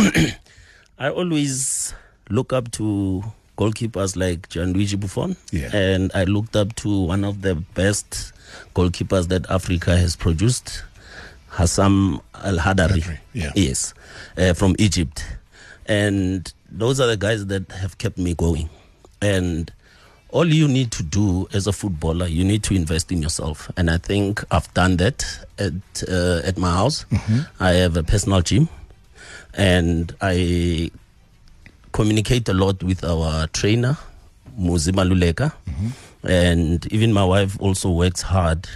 I 0.98 1.10
always 1.10 1.94
look 2.32 2.52
up 2.54 2.72
to 2.72 3.24
goalkeepers 3.58 4.16
like 4.16 4.50
Gianluigi 4.50 5.00
Buffon, 5.00 5.36
Yeah. 5.52 5.70
and 5.76 6.12
I 6.16 6.24
looked 6.26 6.56
up 6.56 6.76
to 6.78 6.90
one 7.06 7.24
of 7.24 7.42
the 7.42 7.56
best 7.56 8.34
goalkeepers 8.76 9.28
that 9.30 9.50
Africa 9.50 9.98
has 9.98 10.16
produced, 10.16 10.84
Essam 11.58 12.22
El 12.44 12.58
Hadary. 12.60 13.20
Yeah. 13.34 13.52
Yes, 13.56 13.94
uh, 14.38 14.54
from 14.54 14.76
Egypt, 14.80 15.24
and 15.86 16.52
those 16.72 17.00
are 17.00 17.08
the 17.08 17.18
guys 17.18 17.46
that 17.48 17.72
have 17.72 17.98
kept 17.98 18.18
me 18.18 18.34
going, 18.34 18.70
and 19.22 19.72
all 20.30 20.48
you 20.52 20.68
need 20.68 20.90
to 20.92 21.04
do 21.04 21.48
as 21.54 21.68
a 21.68 21.72
footballer, 21.72 22.26
you 22.26 22.44
need 22.44 22.64
to 22.64 22.74
invest 22.74 23.12
in 23.12 23.22
yourself, 23.22 23.70
and 23.78 23.92
I 23.92 23.98
think 24.00 24.44
I've 24.50 24.74
done 24.74 24.98
that 24.98 25.24
at 25.60 25.74
uh, 26.10 26.42
at 26.44 26.58
my 26.58 26.72
house. 26.72 27.06
I 27.60 27.72
have 27.74 27.96
a 27.98 28.04
personal 28.04 28.42
gym. 28.42 28.68
and 29.56 30.16
I 30.20 30.90
communicate 32.04 32.50
a 32.50 32.54
lot 32.54 32.84
with 32.84 33.04
our 33.06 33.48
trainer, 33.48 33.98
Muzima 34.60 35.06
Luleka, 35.08 35.54
and 36.24 36.86
even 36.92 37.14
my 37.14 37.24
wife 37.24 37.58
also 37.62 37.90
works 37.92 38.22
hard 38.22 38.68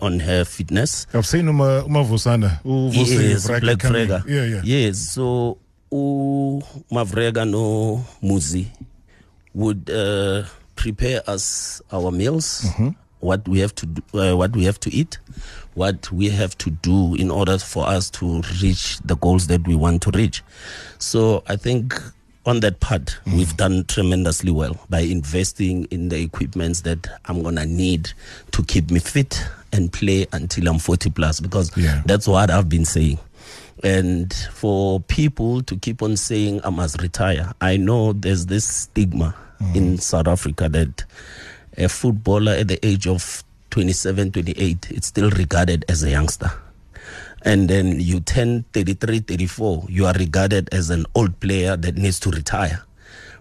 on 0.00 0.20
her 0.20 0.44
fitness. 0.44 1.06
I've 1.14 1.26
seen 1.26 1.46
Uma, 1.46 1.82
Umavusana. 1.86 2.60
Uvusi 2.64 3.30
Yes, 3.30 3.48
Vrega 3.48 3.60
Black. 3.60 3.78
Frega. 3.78 4.28
Yeah, 4.28 4.44
yeah. 4.44 4.62
Yes, 4.64 4.98
so 4.98 5.58
u 5.90 6.62
Mavrega 6.92 7.48
no 7.48 8.04
Muzi 8.22 8.66
would 9.54 9.88
uh, 9.90 10.44
prepare 10.76 11.22
us 11.28 11.80
our 11.92 12.10
meals, 12.10 12.62
Mm-hmm. 12.64 12.88
what 13.20 13.46
we 13.48 13.60
have 13.60 13.74
to 13.76 13.86
do, 13.86 14.02
uh, 14.18 14.36
what 14.36 14.54
we 14.56 14.64
have 14.64 14.78
to 14.80 14.90
eat, 14.92 15.18
what 15.74 16.10
we 16.12 16.28
have 16.28 16.58
to 16.58 16.70
do 16.70 17.14
in 17.14 17.30
order 17.30 17.56
for 17.58 17.86
us 17.88 18.10
to 18.10 18.42
reach 18.60 18.98
the 19.04 19.16
goals 19.16 19.46
that 19.46 19.66
we 19.66 19.74
want 19.76 20.02
to 20.02 20.10
reach. 20.10 20.42
So 20.98 21.42
I 21.46 21.56
think 21.56 21.94
on 22.46 22.60
that 22.60 22.80
part 22.80 23.16
Mm. 23.26 23.36
we've 23.36 23.56
done 23.56 23.84
tremendously 23.84 24.50
well 24.50 24.76
by 24.90 25.00
investing 25.00 25.84
in 25.90 26.08
the 26.10 26.20
equipments 26.20 26.82
that 26.82 27.06
I'm 27.26 27.42
gonna 27.42 27.66
need 27.66 28.10
to 28.52 28.62
keep 28.64 28.90
me 28.90 29.00
fit 29.00 29.42
and 29.72 29.92
play 29.92 30.26
until 30.32 30.68
I'm 30.68 30.78
40 30.78 31.10
plus 31.10 31.40
because 31.40 31.70
Yeah. 31.76 32.02
that's 32.06 32.28
what 32.28 32.50
I've 32.50 32.68
been 32.68 32.84
saying. 32.84 33.18
And 33.82 34.32
for 34.52 35.00
people 35.00 35.62
to 35.62 35.76
keep 35.76 36.00
on 36.02 36.16
saying 36.16 36.60
I 36.64 36.70
must 36.70 37.02
retire, 37.02 37.52
I 37.60 37.76
know 37.76 38.12
there's 38.12 38.46
this 38.46 38.64
stigma 38.64 39.34
in 39.74 39.98
South 39.98 40.28
Africa 40.28 40.68
that 40.68 41.04
a 41.76 41.88
footballer 41.88 42.52
at 42.52 42.68
the 42.68 42.84
age 42.86 43.06
of 43.06 43.42
27, 43.70 44.30
28, 44.30 44.86
it's 44.90 45.08
still 45.08 45.30
regarded 45.30 45.84
as 45.88 46.02
a 46.04 46.10
youngster. 46.10 46.52
And 47.44 47.68
then 47.68 48.00
you 48.00 48.20
turn 48.20 48.64
33, 48.72 49.20
34, 49.20 49.86
you 49.88 50.06
are 50.06 50.14
regarded 50.14 50.72
as 50.72 50.90
an 50.90 51.04
old 51.14 51.38
player 51.40 51.76
that 51.76 51.96
needs 51.96 52.18
to 52.20 52.30
retire. 52.30 52.82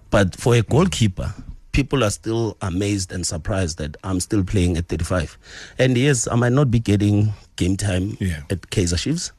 But 0.09 0.35
for 0.35 0.55
a 0.55 0.61
goalkeeper, 0.61 1.33
people 1.71 2.03
are 2.03 2.09
still 2.09 2.57
amazed 2.61 3.11
and 3.11 3.25
surprised 3.25 3.77
that 3.79 3.95
I'm 4.03 4.19
still 4.19 4.43
playing 4.43 4.77
at 4.77 4.87
35. 4.87 5.37
And 5.79 5.97
yes, 5.97 6.27
I 6.27 6.35
might 6.35 6.51
not 6.51 6.69
be 6.69 6.79
getting 6.79 7.33
game 7.55 7.77
time 7.77 8.17
Yeah. 8.19 8.41
at 8.49 8.61
Kaizer 8.69 8.97
Chiefs, 8.99 9.31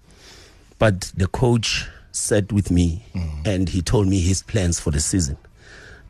but 0.78 1.12
the 1.16 1.26
coach 1.28 1.86
sat 2.12 2.52
with 2.52 2.70
me 2.70 3.04
mm. 3.14 3.46
and 3.46 3.68
he 3.68 3.82
told 3.82 4.06
me 4.08 4.20
his 4.20 4.42
plans 4.42 4.80
for 4.80 4.90
the 4.90 5.00
season. 5.00 5.36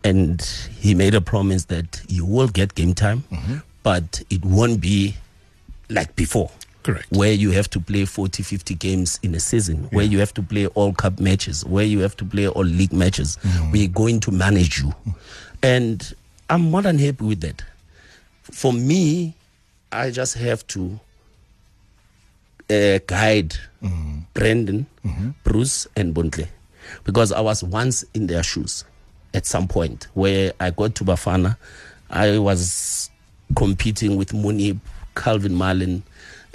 And 0.03 0.41
he 0.79 0.95
made 0.95 1.15
a 1.15 1.21
promise 1.21 1.65
that 1.67 2.03
you 2.09 2.25
will 2.27 2.49
get 2.49 2.75
game 2.75 2.95
time, 2.95 3.25
mm-hmm. 3.33 3.57
but 3.83 4.23
it 4.31 4.45
won't 4.45 4.81
be 4.81 5.17
like 5.89 6.15
before. 6.15 6.51
Correct. 6.85 7.07
Where 7.11 7.33
you 7.33 7.51
have 7.51 7.69
to 7.71 7.81
play 7.81 8.05
40, 8.05 8.43
50 8.43 8.75
games 8.75 9.19
in 9.23 9.35
a 9.35 9.41
season, 9.41 9.89
where 9.91 10.05
you 10.05 10.19
have 10.21 10.33
to 10.35 10.43
play 10.43 10.67
all 10.69 10.93
cup 10.93 11.19
matches, 11.19 11.65
where 11.65 11.85
you 11.85 12.01
have 12.01 12.17
to 12.19 12.25
play 12.25 12.47
all 12.47 12.65
league 12.65 12.93
matches. 12.93 13.39
Mm. 13.43 13.73
We're 13.73 13.89
going 13.89 14.21
to 14.21 14.31
manage 14.31 14.79
you. 14.81 14.95
And 15.63 16.15
I'm 16.51 16.61
more 16.71 16.83
than 16.83 16.99
happy 16.99 17.25
with 17.25 17.41
that. 17.41 17.65
For 18.43 18.73
me, 18.73 19.35
I 19.91 20.11
just 20.11 20.35
have 20.35 20.67
to 20.69 21.01
uh, 22.71 22.99
guide 23.07 23.57
mm. 23.83 24.25
Brendan, 24.35 24.87
mm-hmm. 25.05 25.31
Bruce, 25.43 25.87
and 25.97 26.15
Bontle 26.15 26.47
because 27.05 27.33
I 27.33 27.41
was 27.41 27.65
once 27.65 28.05
in 28.15 28.27
their 28.27 28.43
shoes 28.43 28.85
at 29.33 29.47
some 29.47 29.67
point 29.67 30.09
where 30.15 30.53
I 30.61 30.71
got 30.71 30.95
to 30.97 31.05
Bafana. 31.05 31.57
I 32.11 32.39
was 32.39 33.11
competing 33.57 34.17
with 34.17 34.33
Moeneeb, 34.33 34.79
Calvin 35.17 35.55
Marlin, 35.55 36.03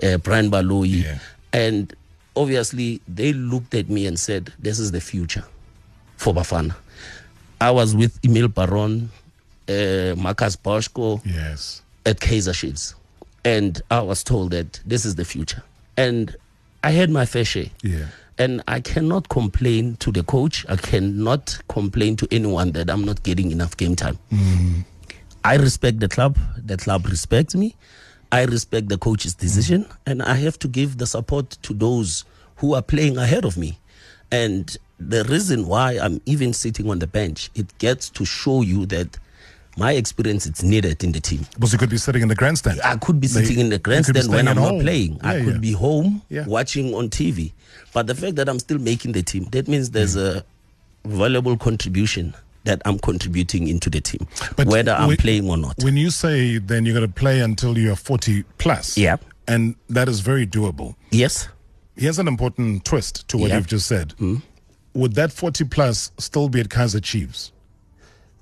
uh, 0.03 0.17
Brian 0.17 0.49
Baloyi, 0.51 1.03
Yeah. 1.03 1.19
and 1.53 1.93
obviously 2.35 3.01
they 3.07 3.33
looked 3.33 3.73
at 3.75 3.89
me 3.89 4.05
and 4.07 4.19
said, 4.19 4.53
"This 4.59 4.79
is 4.79 4.91
the 4.91 5.01
future 5.01 5.43
for 6.17 6.33
Bafana." 6.33 6.75
I 7.61 7.71
was 7.71 7.95
with 7.95 8.17
Emil 8.23 8.47
Baron, 8.47 9.09
uh, 9.67 10.15
Marcus 10.17 10.55
Boschko, 10.55 11.21
Yes. 11.25 11.81
at 12.05 12.19
Kaizer 12.19 12.53
Chiefs, 12.53 12.95
and 13.43 13.81
I 13.91 14.01
was 14.01 14.23
told 14.23 14.51
that 14.51 14.79
this 14.85 15.05
is 15.05 15.15
the 15.15 15.25
future, 15.25 15.63
and 15.97 16.35
I 16.83 16.91
had 16.91 17.09
my 17.09 17.25
fair 17.25 17.43
share. 17.45 17.69
Yeah. 17.83 18.05
And 18.37 18.63
I 18.69 18.79
cannot 18.79 19.27
complain 19.27 19.97
to 19.97 20.13
the 20.13 20.23
coach. 20.23 20.65
I 20.69 20.77
cannot 20.77 21.59
complain 21.67 22.15
to 22.15 22.27
anyone 22.31 22.71
that 22.71 22.89
I'm 22.89 23.03
not 23.03 23.21
getting 23.23 23.51
enough 23.51 23.75
game 23.75 23.97
time. 23.97 24.17
I 25.43 25.55
respect 25.57 25.99
the 25.99 26.07
club. 26.07 26.37
The 26.57 26.77
club 26.77 27.05
respects 27.07 27.53
me. 27.53 27.75
I 28.31 28.43
respect 28.45 28.89
the 28.89 28.97
coach's 28.97 29.33
decision, 29.33 29.85
and 30.05 30.21
I 30.21 30.35
have 30.35 30.59
to 30.59 30.67
give 30.67 30.97
the 30.97 31.07
support 31.07 31.51
to 31.63 31.73
those 31.73 32.25
who 32.57 32.75
are 32.75 32.81
playing 32.81 33.17
ahead 33.17 33.45
of 33.45 33.57
me. 33.57 33.79
And 34.31 34.75
the 34.99 35.23
reason 35.23 35.65
why 35.67 35.93
I'm 35.93 36.21
even 36.25 36.53
sitting 36.53 36.89
on 36.89 36.99
the 36.99 37.07
bench, 37.07 37.49
it 37.55 37.75
gets 37.79 38.09
to 38.11 38.25
show 38.25 38.61
you 38.61 38.85
that 38.87 39.17
my 39.77 39.93
experience 39.93 40.45
is 40.45 40.61
needed 40.63 41.03
in 41.03 41.13
the 41.13 41.19
team. 41.21 41.47
Because 41.53 41.71
you 41.71 41.79
could 41.79 41.89
be 41.89 41.97
sitting 41.97 42.21
in 42.21 42.27
the 42.27 42.35
grandstand. 42.35 42.81
I 42.83 42.97
could 42.97 43.19
be 43.19 43.27
They- 43.27 43.41
sitting 43.45 43.59
in 43.59 43.69
the 43.69 43.75
you 43.75 43.79
could 43.79 43.83
be 43.83 43.89
grandstand 43.91 44.29
when 44.29 44.47
I'm 44.47 44.57
not 44.57 44.71
home. 44.71 44.81
playing. 44.81 45.19
I 45.23 45.39
could 45.39 45.53
yeah. 45.55 45.59
be 45.59 45.71
home 45.71 46.21
Yeah. 46.29 46.45
watching 46.45 46.93
on 46.93 47.09
TV. 47.09 47.53
But 47.93 48.07
the 48.07 48.15
fact 48.15 48.35
that 48.35 48.49
I'm 48.49 48.59
still 48.59 48.77
making 48.77 49.13
the 49.13 49.23
team, 49.23 49.47
that 49.51 49.67
means 49.67 49.91
there's 49.91 50.15
mm. 50.17 50.37
a 50.37 50.43
valuable 51.07 51.55
contribution 51.57 52.33
that 52.65 52.81
I'm 52.85 52.99
contributing 52.99 53.67
into 53.67 53.89
the 53.89 54.01
team, 54.01 54.27
whether 54.65 54.91
I'm 54.91 55.07
when- 55.07 55.17
playing 55.17 55.49
or 55.49 55.57
not. 55.57 55.75
When 55.81 55.95
you 55.97 56.09
say 56.09 56.57
then 56.57 56.85
you're 56.85 56.95
going 56.95 57.07
to 57.07 57.13
play 57.13 57.39
until 57.39 57.77
you're 57.77 57.95
40 57.95 58.43
plus. 58.57 58.97
Yeah. 58.97 59.17
And 59.47 59.75
that 59.89 60.07
is 60.09 60.19
very 60.19 60.45
doable. 60.45 60.95
yes, 61.11 61.47
Here's 61.95 62.17
an 62.19 62.29
important 62.29 62.85
twist 62.85 63.27
to 63.27 63.37
what 63.37 63.49
Yeah. 63.49 63.57
you've 63.57 63.67
just 63.67 63.85
said. 63.87 64.13
Hmm? 64.19 64.37
Would 64.93 65.15
that 65.15 65.33
40 65.33 65.65
plus 65.65 66.11
still 66.17 66.47
be 66.47 66.61
at 66.61 66.69
Kaizer 66.69 67.03
Chiefs? 67.03 67.51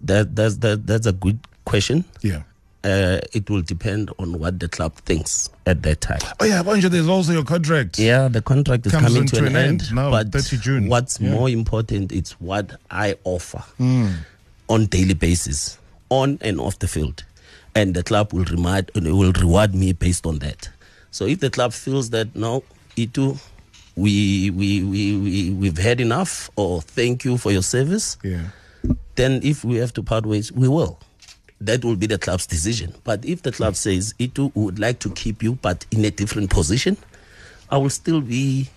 that, 0.01 0.35
that's, 0.35 0.57
that, 0.57 0.85
that's 0.85 1.07
a 1.07 1.11
good 1.11 1.39
question. 1.65 2.05
Yeah. 2.21 2.43
Uh, 2.87 3.19
it 3.33 3.49
will 3.49 3.61
depend 3.63 4.09
on 4.17 4.39
what 4.39 4.61
the 4.61 4.69
club 4.69 4.93
thinks 5.03 5.49
at 5.65 5.83
that 5.83 5.99
time. 5.99 6.19
Oh, 6.39 6.45
yeah, 6.45 6.63
Banja, 6.63 6.89
there's 6.89 7.09
also 7.09 7.33
your 7.33 7.43
contract. 7.43 7.99
Yeah, 7.99 8.29
the 8.29 8.41
contract 8.41 8.85
is 8.85 8.93
Comes 8.93 9.07
coming 9.07 9.25
to 9.27 9.37
an, 9.39 9.45
an 9.47 9.55
end. 9.57 9.81
end 9.81 9.93
now, 9.93 10.09
but 10.09 10.31
30 10.31 10.57
June. 10.57 10.87
what's 10.87 11.19
Yeah. 11.19 11.31
more 11.31 11.49
important 11.49 12.13
is 12.13 12.31
what 12.39 12.79
I 12.89 13.17
offer 13.25 13.61
Hmm. 13.77 14.07
on 14.69 14.85
daily 14.85 15.15
basis, 15.15 15.77
on 16.09 16.37
and 16.39 16.61
off 16.61 16.79
the 16.79 16.87
field, 16.87 17.25
and 17.75 17.93
the 17.93 18.03
club 18.03 18.31
will 18.31 18.45
remind 18.45 18.89
will 18.95 19.33
reward 19.33 19.75
me 19.75 19.91
based 19.91 20.25
on 20.25 20.39
that. 20.39 20.69
So 21.11 21.25
if 21.25 21.41
the 21.41 21.49
club 21.49 21.73
feels 21.73 22.11
that 22.11 22.35
no, 22.37 22.63
Itu, 22.95 23.37
we 23.97 24.49
we 24.51 24.81
we, 24.83 25.17
we 25.17 25.49
we've 25.51 25.77
had 25.77 25.99
enough, 25.99 26.49
or 26.55 26.81
thank 26.81 27.25
you 27.25 27.37
for 27.37 27.51
your 27.51 27.63
service, 27.63 28.15
Yeah. 28.23 28.51
then 29.15 29.41
if 29.43 29.65
we 29.65 29.75
have 29.77 29.91
to 29.95 30.03
part 30.03 30.25
ways, 30.25 30.53
we 30.53 30.69
will. 30.69 30.99
That 31.59 31.83
will 31.83 31.95
be 31.95 32.05
the 32.05 32.19
club's 32.19 32.45
decision. 32.45 32.93
But 33.03 33.25
if 33.25 33.41
the 33.41 33.51
club 33.51 33.73
hmm. 33.73 33.77
says 33.77 34.13
it 34.19 34.37
would 34.37 34.79
like 34.79 34.99
to 34.99 35.09
keep 35.11 35.41
you, 35.41 35.53
but 35.55 35.85
in 35.91 36.05
a 36.05 36.11
different 36.11 36.49
position, 36.49 36.97
I 37.69 37.77
will 37.77 37.89
still 37.89 38.21
be. 38.21 38.69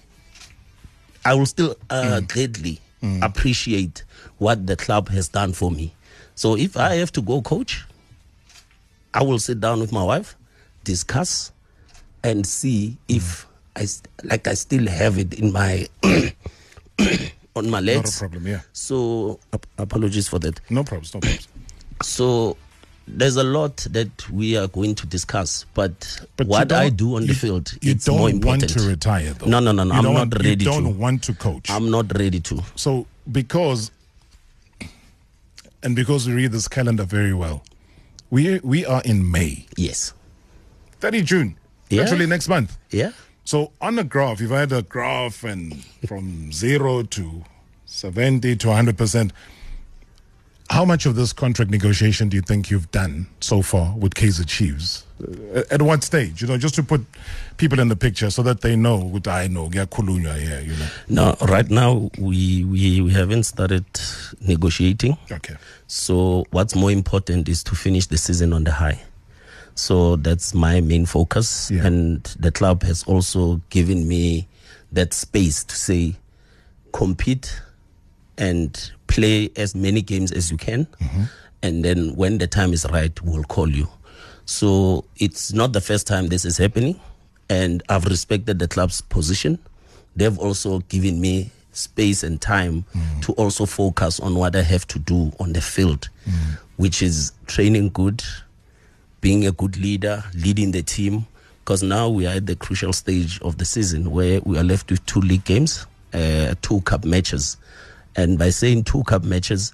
I 1.24 1.34
will 1.34 1.46
still 1.46 1.76
uh, 1.90 2.20
hmm. 2.20 2.26
gladly 2.26 2.80
hmm. 3.00 3.22
appreciate 3.22 4.04
what 4.38 4.66
the 4.66 4.76
club 4.76 5.08
has 5.10 5.28
done 5.28 5.52
for 5.52 5.70
me. 5.70 5.94
So 6.34 6.56
if 6.56 6.76
I 6.76 6.94
have 6.94 7.12
to 7.12 7.20
go 7.20 7.42
coach, 7.42 7.84
I 9.12 9.22
will 9.22 9.38
sit 9.38 9.60
down 9.60 9.80
with 9.80 9.92
my 9.92 10.02
wife, 10.02 10.36
discuss, 10.84 11.52
and 12.24 12.46
see 12.46 12.96
if 13.08 13.46
I 13.76 13.86
like 14.24 14.46
I 14.46 14.54
still 14.54 14.86
have 14.86 15.18
it 15.18 15.34
in 15.34 15.52
my 15.52 15.86
on 17.56 17.70
my 17.70 17.80
legs. 17.80 18.20
Not 18.20 18.28
a 18.28 18.30
problem, 18.30 18.46
yeah. 18.46 18.60
So 18.72 19.38
ap- 19.52 19.66
apologies 19.78 20.28
for 20.28 20.38
that. 20.40 20.60
No 20.70 20.84
problems, 20.84 21.14
no 21.14 21.20
problems. 21.20 21.48
So 22.02 22.56
there's 23.18 23.36
a 23.36 23.44
lot 23.44 23.76
that 23.90 24.30
we 24.30 24.56
are 24.56 24.68
going 24.68 24.94
to 24.96 25.06
discuss, 25.06 25.64
but, 25.74 26.20
But 26.36 26.46
what 26.46 26.72
I 26.72 26.88
do 26.90 27.16
on 27.16 27.22
you- 27.22 27.28
the 27.28 27.34
field, 27.34 27.72
You 27.82 27.92
it's 27.92 28.04
don't 28.04 28.18
more 28.18 28.30
want 28.52 28.68
to 28.68 28.80
retire, 28.88 29.32
though. 29.34 29.46
No, 29.46 29.60
no, 29.60 29.72
no, 29.72 29.84
no. 29.84 29.94
I'm 29.94 30.04
not 30.14 30.34
ready 30.34 30.50
You 30.50 30.56
don't 30.56 30.84
to. 30.84 30.90
want 30.90 31.22
to 31.24 31.34
coach. 31.34 31.70
I'm 31.70 31.90
not 31.90 32.16
ready 32.18 32.40
to. 32.40 32.62
So 32.76 33.06
because 33.30 33.90
and 35.82 35.96
because 35.96 36.26
we 36.28 36.34
read 36.34 36.52
this 36.52 36.68
calendar 36.68 37.04
very 37.04 37.32
well, 37.34 37.62
we 38.30 38.60
we 38.60 38.84
are 38.84 39.02
in 39.04 39.30
May, 39.30 39.66
Yes. 39.76 40.12
30 41.00 41.22
June, 41.22 41.56
Yeah. 41.88 42.02
literally 42.02 42.26
next 42.26 42.48
month. 42.48 42.76
Yeah. 42.90 43.12
So 43.44 43.72
on 43.80 43.98
a 43.98 44.04
graph, 44.04 44.40
if 44.40 44.52
I 44.52 44.60
had 44.60 44.72
a 44.72 44.82
graph 44.82 45.42
and 45.44 45.82
from 46.06 46.52
zero 46.52 47.02
to 47.02 47.44
70 47.86 48.56
to 48.56 48.68
100 48.68 48.96
percent, 48.98 49.32
how 50.70 50.84
much 50.84 51.04
of 51.04 51.16
this 51.16 51.32
contract 51.32 51.68
negotiation 51.68 52.28
do 52.28 52.36
you 52.36 52.42
think 52.42 52.70
you've 52.70 52.90
done 52.92 53.26
so 53.40 53.60
far 53.60 53.92
with 53.96 54.14
Kaizer 54.14 54.46
Chiefs? 54.46 55.04
Uh, 55.20 55.62
At 55.68 55.82
what 55.82 56.04
stage? 56.04 56.40
You 56.40 56.46
know, 56.46 56.56
just 56.56 56.76
to 56.76 56.84
put 56.84 57.04
people 57.56 57.80
in 57.80 57.88
the 57.88 57.96
picture 57.96 58.30
so 58.30 58.44
that 58.44 58.60
they 58.60 58.76
know 58.76 58.96
what 58.96 59.26
I 59.26 59.48
know. 59.48 59.68
Giyakhulunywa 59.68 60.38
here, 60.38 60.60
you 60.60 60.76
know. 60.76 60.88
No, 61.08 61.36
right 61.48 61.68
now 61.68 62.08
we, 62.18 62.64
we 62.64 63.00
we 63.00 63.12
haven't 63.12 63.42
started 63.42 63.84
negotiating. 64.46 65.18
Okay. 65.32 65.56
So 65.88 66.44
what's 66.52 66.76
more 66.76 66.92
important 66.92 67.48
is 67.48 67.64
to 67.64 67.74
finish 67.74 68.06
the 68.06 68.16
season 68.16 68.52
on 68.52 68.62
the 68.62 68.70
high. 68.72 69.02
So 69.74 70.16
that's 70.16 70.54
my 70.54 70.80
main 70.80 71.04
focus. 71.04 71.68
Yeah. 71.68 71.86
And 71.86 72.22
the 72.38 72.52
club 72.52 72.84
has 72.84 73.02
also 73.04 73.60
given 73.70 74.06
me 74.06 74.46
that 74.92 75.14
space 75.14 75.64
to 75.64 75.74
say, 75.74 76.14
compete 76.92 77.60
and 78.40 78.90
play 79.06 79.50
as 79.54 79.74
many 79.74 80.02
games 80.02 80.32
as 80.32 80.50
you 80.50 80.56
can. 80.56 80.86
Mm-hmm. 81.00 81.22
And 81.62 81.84
then 81.84 82.16
when 82.16 82.38
the 82.38 82.46
time 82.46 82.72
is 82.72 82.86
right, 82.90 83.20
we'll 83.22 83.44
call 83.44 83.68
you. 83.68 83.86
So 84.46 85.04
it's 85.16 85.52
not 85.52 85.72
the 85.72 85.80
first 85.80 86.06
time 86.06 86.28
this 86.28 86.44
is 86.44 86.56
happening. 86.56 86.98
And 87.48 87.82
I've 87.88 88.06
respected 88.06 88.58
the 88.58 88.66
club's 88.66 89.00
position. 89.02 89.58
They've 90.16 90.38
also 90.38 90.80
given 90.88 91.20
me 91.20 91.50
space 91.72 92.22
and 92.22 92.40
time 92.40 92.84
mm-hmm. 92.94 93.20
to 93.20 93.32
also 93.34 93.66
focus 93.66 94.18
on 94.18 94.34
what 94.34 94.56
I 94.56 94.62
have 94.62 94.86
to 94.88 94.98
do 94.98 95.32
on 95.38 95.52
the 95.52 95.60
field, 95.60 96.08
mm-hmm. 96.26 96.54
which 96.76 97.02
is 97.02 97.32
training 97.46 97.90
good, 97.90 98.24
being 99.20 99.46
a 99.46 99.52
good 99.52 99.76
leader, 99.76 100.24
leading 100.34 100.72
the 100.72 100.82
team. 100.82 101.26
Because 101.64 101.82
now 101.82 102.08
we 102.08 102.26
are 102.26 102.36
at 102.36 102.46
the 102.46 102.56
crucial 102.56 102.92
stage 102.92 103.40
of 103.42 103.58
the 103.58 103.64
season 103.64 104.10
where 104.10 104.40
we 104.40 104.58
are 104.58 104.64
left 104.64 104.90
with 104.90 105.04
two 105.06 105.20
league 105.20 105.44
games, 105.44 105.86
uh, 106.14 106.54
two 106.62 106.80
cup 106.80 107.04
matches. 107.04 107.56
And 108.16 108.38
by 108.38 108.50
saying 108.50 108.84
two 108.84 109.02
cup 109.04 109.24
matches, 109.24 109.72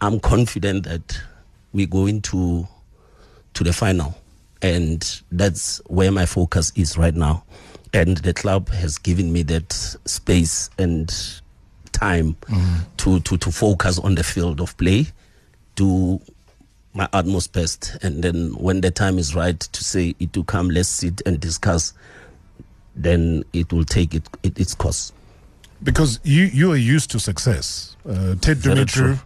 I'm 0.00 0.20
confident 0.20 0.84
that 0.84 1.20
we 1.72 1.86
go 1.86 2.06
into 2.06 2.66
to 3.54 3.64
the 3.64 3.72
final. 3.72 4.14
And 4.60 5.22
that's 5.32 5.80
where 5.86 6.12
my 6.12 6.26
focus 6.26 6.72
is 6.76 6.96
right 6.96 7.14
now. 7.14 7.44
And 7.92 8.18
the 8.18 8.32
club 8.32 8.68
has 8.70 8.98
given 8.98 9.32
me 9.32 9.42
that 9.44 9.72
space 10.06 10.70
and 10.78 11.08
time 11.92 12.34
mm-hmm. 12.42 12.78
to, 12.98 13.20
to, 13.20 13.36
to 13.36 13.52
focus 13.52 13.98
on 13.98 14.14
the 14.14 14.24
field 14.24 14.60
of 14.60 14.76
play, 14.78 15.06
do 15.74 16.20
my 16.94 17.08
utmost 17.12 17.52
best. 17.52 17.96
And 18.02 18.22
then 18.22 18.54
when 18.54 18.80
the 18.80 18.90
time 18.90 19.18
is 19.18 19.34
right 19.34 19.58
to 19.58 19.84
say 19.84 20.14
it 20.18 20.32
to 20.32 20.44
come, 20.44 20.70
let's 20.70 20.88
sit 20.88 21.20
and 21.26 21.38
discuss, 21.38 21.92
then 22.94 23.44
it 23.52 23.72
will 23.72 23.84
take 23.84 24.14
it, 24.14 24.28
it 24.42 24.58
its 24.58 24.74
course. 24.74 25.12
Because 25.82 26.20
you, 26.22 26.44
you 26.44 26.72
are 26.72 26.76
used 26.76 27.10
to 27.10 27.18
success. 27.20 27.96
Uh, 28.08 28.34
Ted 28.40 28.58
Dumitru, 28.58 29.20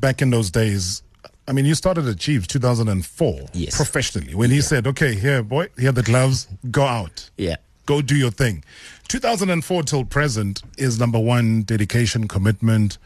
back 0.00 0.22
in 0.22 0.30
those 0.30 0.50
days, 0.50 1.02
I 1.48 1.52
mean, 1.52 1.64
you 1.64 1.74
started 1.74 2.06
at 2.08 2.18
Chiefs 2.18 2.46
2004 2.48 3.40
Yes. 3.52 3.76
professionally 3.76 4.34
when 4.34 4.50
he 4.50 4.60
said, 4.60 4.86
okay, 4.86 5.14
here, 5.14 5.42
boy, 5.42 5.68
here 5.78 5.90
are 5.90 5.92
the 5.92 6.02
gloves, 6.02 6.48
go 6.70 6.84
out. 6.84 7.30
Yeah. 7.36 7.56
Go 7.84 8.02
do 8.02 8.16
your 8.16 8.32
thing. 8.32 8.64
2004 9.08 9.82
till 9.84 10.04
present 10.04 10.62
is 10.76 10.98
number 10.98 11.20
one 11.20 11.62
dedication, 11.62 12.26
commitment. 12.26 12.98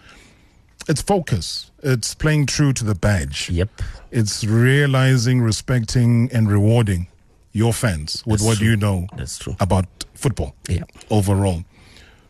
It's 0.89 1.03
focus. 1.03 1.71
It's 1.83 2.15
playing 2.15 2.47
true 2.47 2.73
to 2.73 2.85
the 2.85 2.95
badge. 2.95 3.51
Yep. 3.51 3.69
It's 4.11 4.43
realizing, 4.45 5.43
respecting, 5.43 6.31
and 6.33 6.51
rewarding 6.51 7.09
your 7.53 7.73
fans 7.75 8.23
with 8.25 8.41
That's 8.41 8.47
what 8.49 8.59
true. 8.59 8.69
you 8.69 8.77
know 8.77 9.07
That's 9.17 9.37
true. 9.39 9.57
about 9.61 9.87
football 10.15 10.55
Yeah. 10.69 10.85
overall. 11.11 11.65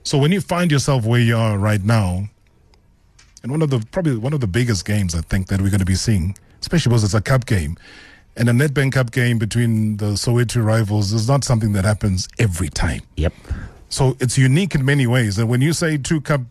So 0.02 0.18
when 0.18 0.32
you 0.32 0.40
find 0.40 0.70
yourself 0.70 1.04
where 1.04 1.20
you 1.20 1.36
are 1.36 1.58
right 1.58 1.82
now, 1.82 2.28
and 3.42 3.52
one 3.52 3.62
of 3.62 3.70
the 3.70 3.84
probably 3.90 4.16
one 4.16 4.32
of 4.32 4.40
the 4.40 4.46
biggest 4.46 4.84
games 4.84 5.14
I 5.14 5.20
think 5.20 5.48
that 5.48 5.60
we're 5.60 5.70
going 5.70 5.80
to 5.80 5.86
be 5.86 5.94
seeing, 5.94 6.36
especially 6.60 6.90
because 6.90 7.04
it's 7.04 7.14
a 7.14 7.20
cup 7.20 7.46
game, 7.46 7.76
and 8.36 8.48
a 8.48 8.52
Nedbank 8.52 8.92
Cup 8.92 9.10
game 9.10 9.38
between 9.38 9.96
the 9.96 10.12
Soweto 10.12 10.64
rivals 10.64 11.12
is 11.12 11.28
not 11.28 11.44
something 11.44 11.72
that 11.72 11.84
happens 11.84 12.28
every 12.38 12.68
time. 12.68 13.02
Yep. 13.16 13.32
So 13.88 14.16
it's 14.20 14.38
unique 14.38 14.74
in 14.74 14.84
many 14.84 15.06
ways. 15.06 15.38
And 15.38 15.48
when 15.48 15.60
you 15.60 15.72
say 15.72 15.98
two 15.98 16.20
cup 16.20 16.42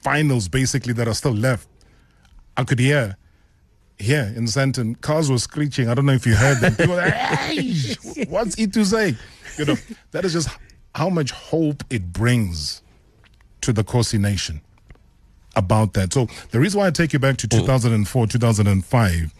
finals 0.00 0.48
basically 0.48 0.92
that 0.94 1.06
are 1.06 1.14
still 1.14 1.34
left, 1.34 1.68
I 2.56 2.64
could 2.64 2.78
hear 2.78 3.16
here 3.98 4.32
in 4.36 4.44
Sandton, 4.44 5.00
cars 5.00 5.30
were 5.30 5.38
screeching. 5.38 5.88
I 5.88 5.94
don't 5.94 6.06
know 6.06 6.12
if 6.12 6.26
you 6.26 6.34
heard 6.34 6.58
them. 6.58 6.74
People 6.74 6.96
were 6.96 7.02
like, 7.02 7.12
hey, 7.14 8.24
what's 8.28 8.58
it 8.58 8.72
to 8.72 8.84
say? 8.84 9.16
You 9.58 9.64
know, 9.64 9.76
that 10.10 10.24
is 10.24 10.32
just 10.32 10.48
how 10.94 11.08
much 11.08 11.30
hope 11.30 11.82
it 11.90 12.12
brings 12.12 12.82
to 13.62 13.72
the 13.72 13.84
Khosi 13.84 14.18
nation 14.18 14.60
about 15.54 15.92
that. 15.94 16.12
So 16.12 16.28
the 16.50 16.60
reason 16.60 16.80
why 16.80 16.86
I 16.86 16.90
take 16.90 17.12
you 17.12 17.18
back 17.18 17.36
to 17.38 17.46
hmm. 17.46 17.60
2004, 17.60 18.26
2005 18.26 19.34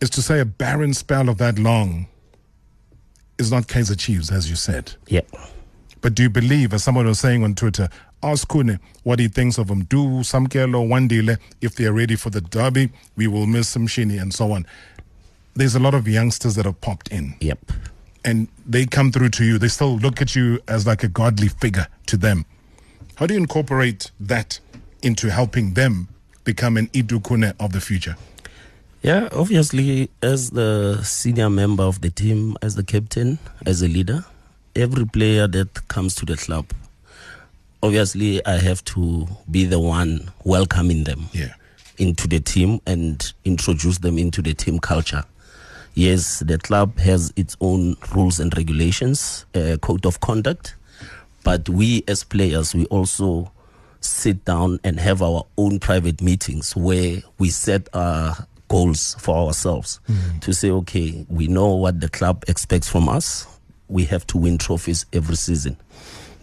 is 0.00 0.10
to 0.10 0.22
say 0.22 0.40
a 0.40 0.44
barren 0.44 0.94
spell 0.94 1.28
of 1.28 1.38
that 1.38 1.58
long 1.58 2.06
is 3.38 3.50
not 3.50 3.66
Kaizer 3.66 3.98
Chiefs, 3.98 4.30
as 4.30 4.48
you 4.48 4.56
said. 4.56 4.94
Yep. 5.08 5.28
But 6.00 6.14
do 6.14 6.22
you 6.22 6.30
believe, 6.30 6.72
as 6.72 6.84
someone 6.84 7.06
was 7.06 7.18
saying 7.18 7.42
on 7.42 7.54
Twitter, 7.54 7.88
ask 8.22 8.48
Khune 8.48 8.78
what 9.02 9.18
he 9.18 9.28
thinks 9.28 9.58
of 9.58 9.70
him. 9.70 9.84
Do 9.84 10.20
Samkelo 10.20 10.86
Wandile 10.86 11.38
if 11.60 11.74
they 11.74 11.86
are 11.86 11.92
ready 11.92 12.16
for 12.16 12.30
the 12.30 12.40
derby. 12.40 12.90
We 13.16 13.26
will 13.26 13.46
miss 13.46 13.68
some 13.68 13.86
Mshini 13.86 14.20
and 14.20 14.32
so 14.32 14.52
on. 14.52 14.66
There's 15.54 15.74
a 15.74 15.80
lot 15.80 15.94
of 15.94 16.06
youngsters 16.06 16.54
that 16.54 16.64
have 16.64 16.80
popped 16.80 17.08
in 17.08 17.34
Yep. 17.40 17.72
And 18.24 18.48
they 18.66 18.86
come 18.86 19.12
through 19.12 19.30
to 19.30 19.44
you. 19.44 19.58
They 19.58 19.68
still 19.68 19.96
look 19.96 20.20
at 20.20 20.36
you 20.36 20.60
as 20.68 20.86
like 20.86 21.02
a 21.02 21.08
godly 21.08 21.48
figure 21.48 21.86
to 22.06 22.16
them. 22.16 22.44
How 23.16 23.26
do 23.26 23.34
you 23.34 23.40
incorporate 23.40 24.10
that 24.20 24.60
into 25.02 25.30
helping 25.30 25.74
them 25.74 26.08
become 26.44 26.76
an 26.76 26.90
Itu 26.92 27.20
Khune 27.20 27.54
of 27.58 27.72
the 27.72 27.80
future? 27.80 28.16
Yeah, 29.02 29.28
obviously, 29.32 30.10
as 30.22 30.50
the 30.50 31.00
senior 31.02 31.48
member 31.48 31.82
of 31.84 32.02
the 32.02 32.10
team, 32.10 32.56
as 32.60 32.74
the 32.74 32.82
captain, 32.82 33.38
as 33.64 33.80
a 33.80 33.88
leader, 33.88 34.24
every 34.76 35.06
player 35.06 35.48
that 35.48 35.88
comes 35.88 36.14
to 36.16 36.26
the 36.26 36.36
club, 36.36 36.66
obviously, 37.82 38.44
I 38.44 38.58
have 38.58 38.84
to 38.84 39.26
be 39.50 39.64
the 39.64 39.80
one 39.80 40.30
welcoming 40.44 41.04
them 41.04 41.28
Yeah. 41.32 41.54
into 41.96 42.28
the 42.28 42.40
team 42.40 42.80
and 42.86 43.32
introduce 43.46 43.98
them 43.98 44.18
into 44.18 44.42
the 44.42 44.52
team 44.52 44.78
culture. 44.78 45.24
Yes, 45.94 46.40
the 46.40 46.58
club 46.58 46.98
has 46.98 47.32
its 47.36 47.56
own 47.60 47.96
rules 48.14 48.40
and 48.40 48.56
regulations, 48.56 49.44
uh, 49.54 49.76
code 49.82 50.06
of 50.06 50.20
conduct, 50.20 50.74
but 51.44 51.68
we 51.68 52.04
as 52.08 52.24
players, 52.24 52.74
we 52.74 52.86
also 52.86 53.50
sit 54.00 54.44
down 54.44 54.78
and 54.84 54.98
have 55.00 55.20
our 55.20 55.44
own 55.58 55.78
private 55.78 56.22
meetings 56.22 56.74
where 56.76 57.20
we 57.38 57.50
set 57.50 57.88
our 57.92 58.46
goals 58.68 59.16
for 59.18 59.36
ourselves 59.36 60.00
to 60.40 60.52
say, 60.54 60.70
okay, 60.70 61.26
we 61.28 61.48
know 61.48 61.74
what 61.74 62.00
the 62.00 62.08
club 62.08 62.44
expects 62.48 62.88
from 62.88 63.08
us. 63.08 63.46
We 63.88 64.04
have 64.04 64.26
to 64.28 64.38
win 64.38 64.58
trophies 64.58 65.04
every 65.12 65.36
season. 65.36 65.76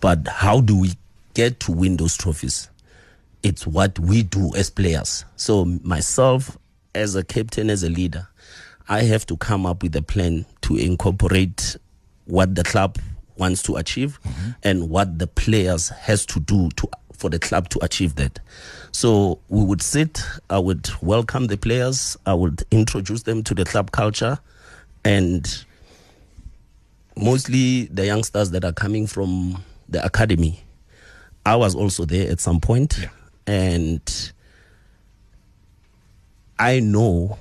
But 0.01 0.27
how 0.27 0.59
do 0.61 0.77
we 0.77 0.91
get 1.33 1.59
to 1.61 1.71
win 1.71 1.97
those 1.97 2.15
trophies? 2.17 2.69
it's 3.43 3.67
what 3.67 3.97
we 3.99 4.23
do 4.23 4.53
as 4.55 4.69
players. 4.69 5.23
So 5.37 5.63
myself 5.83 6.57
as 6.95 7.15
a 7.15 7.23
captain, 7.23 7.69
as 7.69 7.83
a 7.83 7.89
leader, 7.89 8.27
I 8.89 9.03
have 9.03 9.25
to 9.27 9.37
come 9.37 9.65
up 9.65 9.83
with 9.83 9.95
a 9.95 10.01
plan 10.01 10.45
to 10.61 10.75
incorporate 10.75 11.75
what 12.25 12.55
the 12.55 12.63
club 12.63 12.97
wants 13.37 13.61
to 13.63 13.75
achieve 13.75 14.19
mm-hmm. 14.23 14.51
and 14.63 14.89
what 14.89 15.19
the 15.19 15.27
players 15.27 15.89
has 15.89 16.25
to 16.27 16.39
do 16.39 16.69
to 16.77 16.89
for 17.13 17.29
the 17.29 17.39
club 17.39 17.67
to 17.69 17.83
achieve 17.83 18.15
that. 18.15 18.39
So 18.91 19.39
we 19.49 19.63
would 19.63 19.81
sit, 19.81 20.23
I 20.49 20.59
would 20.59 20.89
welcome 21.01 21.47
the 21.47 21.57
players, 21.57 22.15
I 22.25 22.35
would 22.35 22.63
introduce 22.69 23.23
them 23.23 23.43
to 23.43 23.55
the 23.55 23.65
club 23.65 23.91
culture 23.91 24.37
and 25.03 25.65
mostly 27.15 27.85
the 27.85 28.05
youngsters 28.05 28.51
that 28.51 28.63
are 28.63 28.71
coming 28.71 29.07
from 29.07 29.63
the 29.89 30.03
academy. 30.05 30.63
I 31.45 31.55
was 31.55 31.75
also 31.75 32.05
there 32.05 32.29
at 32.29 32.39
some 32.39 32.59
point, 32.59 32.99
and 33.47 34.01
I 36.59 36.81
know 36.81 37.39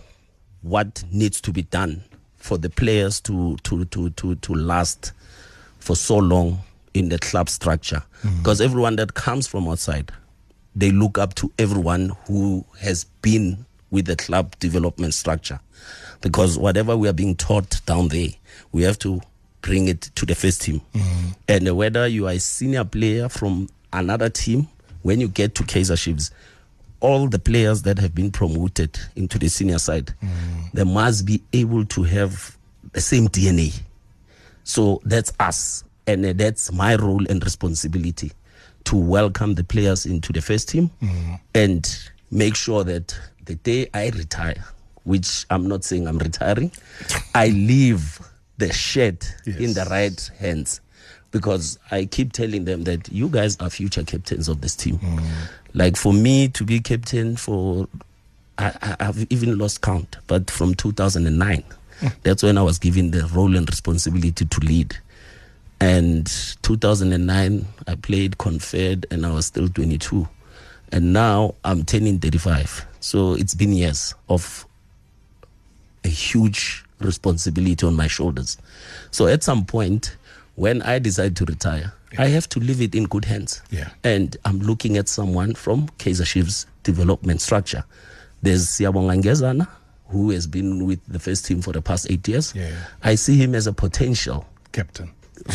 what 0.66 1.05
needs 1.12 1.40
to 1.42 1.52
be 1.52 1.62
done 1.62 2.02
for 2.37 2.59
the 2.59 2.70
players 2.70 3.20
to 3.20 3.57
to 3.62 3.85
to 3.87 4.11
to, 4.11 4.35
to 4.37 4.55
last 4.55 5.12
for 5.79 5.94
so 5.96 6.16
long 6.16 6.59
in 6.94 7.09
the 7.09 7.18
club 7.18 7.48
structure. 7.48 8.02
Mm-hmm. 8.22 8.38
Because 8.38 8.61
everyone 8.61 8.96
that 8.96 9.14
comes 9.14 9.46
from 9.46 9.68
outside, 9.68 10.11
they 10.74 10.90
look 10.90 11.18
up 11.18 11.35
to 11.37 11.52
everyone 11.59 12.12
who 12.26 12.64
has 12.81 13.05
been 13.22 13.64
with 13.90 14.07
the 14.07 14.16
club 14.16 14.57
development 14.59 15.14
structure. 15.14 15.61
Because 16.20 16.59
whatever 16.59 16.96
we 16.96 17.09
are 17.09 17.12
being 17.12 17.37
taught 17.37 17.81
down 17.87 18.09
there, 18.09 18.29
we 18.72 18.83
have 18.83 18.98
to 19.00 19.20
bring 19.61 19.88
it 19.88 20.02
to 20.14 20.26
the 20.26 20.35
first 20.35 20.62
team. 20.62 20.81
Mm-hmm. 20.94 21.29
And 21.48 21.76
whether 21.76 22.07
you 22.07 22.26
are 22.26 22.33
a 22.33 22.38
senior 22.40 22.85
player 22.85 23.29
from 23.29 23.68
another 23.92 24.29
team, 24.29 24.68
when 25.02 25.20
you 25.20 25.29
get 25.29 25.55
to 25.57 25.62
Kaizer 25.62 25.96
Chiefs, 25.96 26.31
all 27.07 27.29
the 27.29 27.38
players 27.38 27.83
that 27.83 27.99
have 27.99 28.14
been 28.14 28.33
promoted 28.33 28.99
into 29.14 29.38
the 29.38 29.49
senior 29.49 29.79
side, 29.79 30.12
they 30.75 30.83
must 30.85 31.25
be 31.25 31.40
able 31.53 31.85
to 31.85 32.03
have 32.03 32.57
the 32.92 33.01
same 33.01 33.29
DNA. 33.29 33.73
So 34.64 35.01
that's 35.05 35.33
us. 35.38 35.85
And 36.09 36.25
that's 36.25 36.73
my 36.73 36.97
role 36.97 37.25
and 37.31 37.42
responsibility 37.45 38.33
to 38.85 38.97
welcome 38.97 39.55
the 39.55 39.64
players 39.64 40.05
into 40.07 40.33
the 40.33 40.40
first 40.40 40.69
team 40.69 40.90
and 41.55 41.83
make 42.31 42.57
sure 42.57 42.85
that 42.85 43.16
the 43.45 43.55
day 43.57 43.88
I 43.95 44.09
retire, 44.11 44.64
which 45.05 45.47
I'm 45.51 45.69
not 45.69 45.85
saying 45.85 46.07
I'm 46.09 46.19
retiring, 46.19 46.73
I 47.35 47.49
leave 47.49 48.21
the 48.59 48.73
shed 48.73 49.25
in 49.47 49.75
the 49.75 49.87
right 49.90 50.31
hands. 50.38 50.81
Because 51.30 51.78
I 51.90 52.06
keep 52.06 52.32
telling 52.32 52.64
them 52.64 52.84
that 52.84 53.10
you 53.12 53.28
guys 53.28 53.56
are 53.60 53.68
future 53.68 54.02
captains 54.04 54.48
of 54.48 54.60
this 54.60 54.74
team. 54.76 54.98
Like 55.74 55.96
for 55.96 56.12
me 56.12 56.48
to 56.48 56.64
be 56.64 56.80
captain 56.80 57.36
for 57.36 57.88
I, 58.58 58.96
I've 59.00 59.26
even 59.30 59.58
lost 59.58 59.82
count, 59.82 60.16
but 60.26 60.50
from 60.50 60.74
2009, 60.74 61.62
that's 62.22 62.42
when 62.42 62.56
I 62.56 62.62
was 62.62 62.78
given 62.78 63.10
the 63.10 63.26
role 63.34 63.54
and 63.54 63.68
responsibility 63.68 64.46
to 64.46 64.60
lead. 64.60 64.96
And 65.78 66.26
2009, 66.62 67.66
I 67.86 67.94
played 67.96 68.38
Confed 68.38 69.04
and 69.10 69.26
I 69.26 69.30
was 69.30 69.46
still 69.46 69.68
22. 69.68 70.26
And 70.92 71.12
now 71.12 71.54
I'm 71.64 71.84
turning 71.84 72.18
35. 72.18 72.86
So 73.00 73.34
it's 73.34 73.54
been 73.54 73.72
years 73.74 74.14
of 74.30 74.64
a 76.04 76.08
huge 76.08 76.84
responsibility 77.00 77.84
on 77.84 77.94
my 77.94 78.06
shoulders. 78.06 78.56
So 79.10 79.26
at 79.26 79.42
some 79.42 79.66
point, 79.66 80.16
when 80.57 80.83
I 80.83 80.99
decide 80.99 81.37
to 81.37 81.45
retire, 81.45 81.92
I 82.19 82.27
have 82.29 82.49
to 82.51 82.61
leave 82.61 82.81
it 82.81 82.95
in 82.95 83.05
good 83.05 83.25
hands. 83.27 83.62
Yeah. 83.71 83.90
And 84.03 84.37
I'm 84.45 84.59
looking 84.61 84.97
at 84.97 85.09
someone 85.09 85.55
from 85.55 85.88
Kaizer 85.99 86.25
Chiefs 86.27 86.66
development 86.83 87.40
structure. 87.40 87.85
There's 88.42 88.66
Siyabonga 88.66 89.23
Ngezana, 89.23 89.69
who 90.09 90.31
has 90.31 90.47
been 90.47 90.87
with 90.87 91.01
the 91.09 91.19
first 91.19 91.45
team 91.47 91.61
for 91.62 91.73
the 91.73 91.83
past 91.83 92.11
eight 92.11 92.27
years. 92.29 92.55
Yeah. 92.55 92.75
I 93.03 93.16
see 93.16 93.37
him 93.37 93.55
as 93.55 93.66
a 93.66 93.73
potential 93.73 94.47
Captain. 94.73 95.11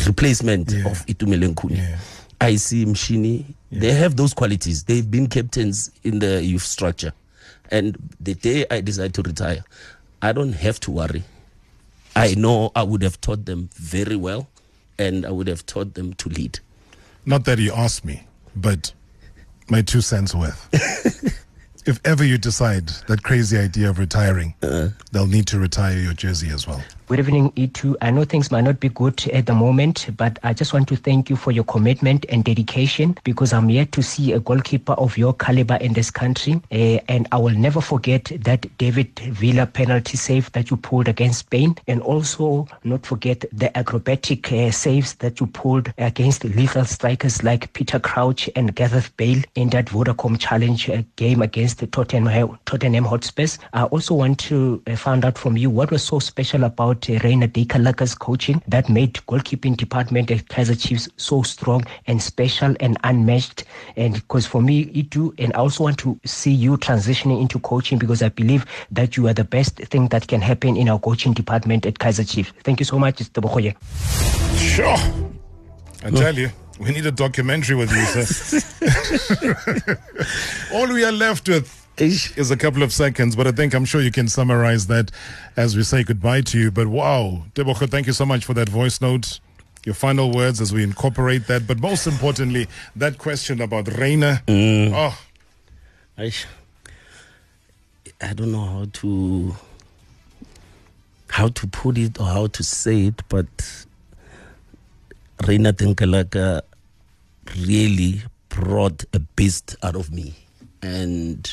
replacement 0.06 0.70
Yeah. 0.70 0.86
of 0.90 1.04
Itumeleng 1.06 1.54
Khune. 1.54 1.76
Yeah. 1.78 1.98
I 2.40 2.56
see 2.56 2.84
Mshini. 2.84 3.54
They 3.70 3.92
have 3.92 4.16
those 4.16 4.34
qualities. 4.34 4.84
They've 4.84 5.08
been 5.10 5.26
captains 5.28 5.90
in 6.04 6.18
the 6.18 6.44
youth 6.44 6.62
structure. 6.64 7.12
And 7.70 7.96
the 8.20 8.34
day 8.34 8.66
I 8.70 8.80
decide 8.82 9.14
to 9.14 9.22
retire, 9.22 9.64
I 10.20 10.32
don't 10.32 10.52
have 10.52 10.78
to 10.80 10.90
worry. 10.90 11.24
I 12.14 12.34
know 12.34 12.70
I 12.76 12.82
would 12.82 13.02
have 13.02 13.20
taught 13.20 13.46
them 13.46 13.70
very 13.74 14.16
well 14.16 14.46
and 14.98 15.26
I 15.26 15.30
would 15.30 15.48
have 15.48 15.66
taught 15.66 15.94
them 15.94 16.14
to 16.14 16.28
lead. 16.28 16.60
Not 17.24 17.44
that 17.44 17.58
you 17.58 17.72
asked 17.72 18.04
me, 18.04 18.24
but 18.56 18.92
my 19.68 19.82
two 19.82 20.00
cents 20.00 20.34
worth. 20.34 20.68
if 21.86 22.00
ever 22.04 22.24
you 22.24 22.38
decide 22.38 22.88
that 23.08 23.22
crazy 23.22 23.58
idea 23.58 23.90
of 23.90 23.98
retiring, 23.98 24.54
uh-huh. 24.62 24.88
they'll 25.12 25.26
need 25.26 25.46
to 25.48 25.58
retire 25.58 25.98
your 25.98 26.12
jersey 26.12 26.50
as 26.50 26.66
well. 26.66 26.82
Good 27.12 27.18
evening, 27.18 27.52
E2. 27.56 27.96
I 28.00 28.10
know 28.10 28.24
things 28.24 28.50
might 28.50 28.62
not 28.62 28.80
be 28.80 28.88
good 28.88 29.28
at 29.34 29.44
the 29.44 29.52
moment, 29.52 30.08
but 30.16 30.38
I 30.42 30.54
just 30.54 30.72
want 30.72 30.88
to 30.88 30.96
thank 30.96 31.28
you 31.28 31.36
for 31.36 31.52
your 31.52 31.64
commitment 31.64 32.24
and 32.30 32.42
dedication 32.42 33.18
because 33.22 33.52
I'm 33.52 33.68
yet 33.68 33.92
to 33.92 34.02
see 34.02 34.32
a 34.32 34.40
goalkeeper 34.40 34.94
of 34.94 35.18
your 35.18 35.34
caliber 35.34 35.74
in 35.74 35.92
this 35.92 36.10
country. 36.10 36.62
Uh, 36.72 37.00
and 37.08 37.28
I 37.30 37.36
will 37.36 37.54
never 37.54 37.82
forget 37.82 38.32
that 38.40 38.64
David 38.78 39.18
Villa 39.18 39.66
penalty 39.66 40.16
save 40.16 40.50
that 40.52 40.70
you 40.70 40.78
pulled 40.78 41.06
against 41.06 41.40
Spain, 41.40 41.76
and 41.86 42.00
also 42.00 42.66
not 42.82 43.04
forget 43.04 43.44
the 43.52 43.76
acrobatic 43.76 44.50
uh, 44.50 44.70
saves 44.70 45.12
that 45.16 45.38
you 45.38 45.48
pulled 45.48 45.92
against 45.98 46.44
lethal 46.44 46.86
strikers 46.86 47.42
like 47.42 47.74
Peter 47.74 47.98
Crouch 47.98 48.48
and 48.56 48.74
Gareth 48.74 49.14
Bale 49.18 49.42
in 49.54 49.68
that 49.68 49.84
Vodacom 49.88 50.40
Challenge 50.40 50.88
uh, 50.88 51.02
game 51.16 51.42
against 51.42 51.80
the 51.80 51.86
Tottenham, 51.88 52.58
Tottenham 52.64 53.04
Hotspurs. 53.04 53.58
I 53.74 53.82
also 53.82 54.14
want 54.14 54.38
to 54.38 54.82
find 54.96 55.26
out 55.26 55.36
from 55.36 55.58
you 55.58 55.68
what 55.68 55.90
was 55.90 56.02
so 56.02 56.18
special 56.18 56.64
about 56.64 57.01
uh, 57.08 57.18
Rainer 57.22 57.48
Dinkelacker's 57.48 58.14
coaching 58.14 58.62
that 58.68 58.88
made 58.88 59.14
goalkeeping 59.28 59.76
department 59.76 60.30
at 60.30 60.46
Kaizer 60.46 60.80
Chiefs 60.80 61.08
so 61.16 61.42
strong 61.42 61.84
and 62.06 62.22
special 62.22 62.74
and 62.80 62.98
unmatched. 63.04 63.64
And 63.96 64.14
because 64.14 64.46
for 64.46 64.62
me, 64.62 64.82
it 64.94 65.10
do, 65.10 65.34
and 65.38 65.52
I 65.54 65.58
also 65.58 65.84
want 65.84 65.98
to 65.98 66.18
see 66.24 66.52
you 66.52 66.76
transitioning 66.76 67.40
into 67.40 67.58
coaching 67.60 67.98
because 67.98 68.22
I 68.22 68.28
believe 68.28 68.64
that 68.90 69.16
you 69.16 69.28
are 69.28 69.34
the 69.34 69.44
best 69.44 69.76
thing 69.76 70.08
that 70.08 70.28
can 70.28 70.40
happen 70.40 70.76
in 70.76 70.88
our 70.88 70.98
coaching 70.98 71.32
department 71.32 71.86
at 71.86 71.94
Kaizer 71.94 72.28
Chiefs. 72.28 72.52
Thank 72.64 72.80
you 72.80 72.86
so 72.86 72.98
much, 72.98 73.16
Tebogoye. 73.16 73.74
Sure. 74.58 74.96
I 76.04 76.10
tell 76.10 76.34
you, 76.34 76.50
we 76.80 76.90
need 76.90 77.06
a 77.06 77.12
documentary 77.12 77.76
with 77.76 77.92
you, 77.92 78.04
sir. 78.04 78.60
All 80.74 80.88
we 80.92 81.04
are 81.04 81.12
left 81.12 81.48
with 81.48 81.81
is 81.98 82.50
a 82.50 82.56
couple 82.56 82.82
of 82.82 82.92
seconds, 82.92 83.36
but 83.36 83.46
I 83.46 83.52
think 83.52 83.74
I'm 83.74 83.84
sure 83.84 84.00
you 84.00 84.10
can 84.10 84.28
summarize 84.28 84.86
that 84.86 85.10
as 85.56 85.76
we 85.76 85.82
say 85.82 86.02
goodbye 86.02 86.40
to 86.42 86.58
you. 86.58 86.70
But 86.70 86.88
wow, 86.88 87.44
Debocha, 87.54 87.88
thank 87.88 88.06
you 88.06 88.12
so 88.12 88.26
much 88.26 88.44
for 88.44 88.54
that 88.54 88.68
voice 88.68 89.00
note. 89.00 89.40
Your 89.84 89.94
final 89.94 90.30
words 90.30 90.60
as 90.60 90.72
we 90.72 90.84
incorporate 90.84 91.48
that, 91.48 91.66
but 91.66 91.80
most 91.80 92.06
importantly, 92.06 92.68
that 92.94 93.18
question 93.18 93.60
about 93.60 93.88
Rainer. 93.98 94.40
Mm. 94.46 94.92
Ah. 94.94 95.20
Oh, 96.18 96.22
I, 96.22 96.32
I 98.20 98.32
don't 98.32 98.52
know 98.52 98.64
how 98.64 98.86
to 98.92 99.56
how 101.30 101.48
to 101.48 101.66
put 101.66 101.98
it 101.98 102.20
or 102.20 102.26
how 102.26 102.46
to 102.46 102.62
say 102.62 103.06
it, 103.06 103.22
but 103.28 103.86
Rainer 105.46 105.72
Dinkelacker 105.72 106.60
really 107.58 108.22
brought 108.50 109.04
a 109.12 109.18
beast 109.18 109.74
out 109.82 109.96
of 109.96 110.12
me. 110.12 110.34
And 110.82 111.50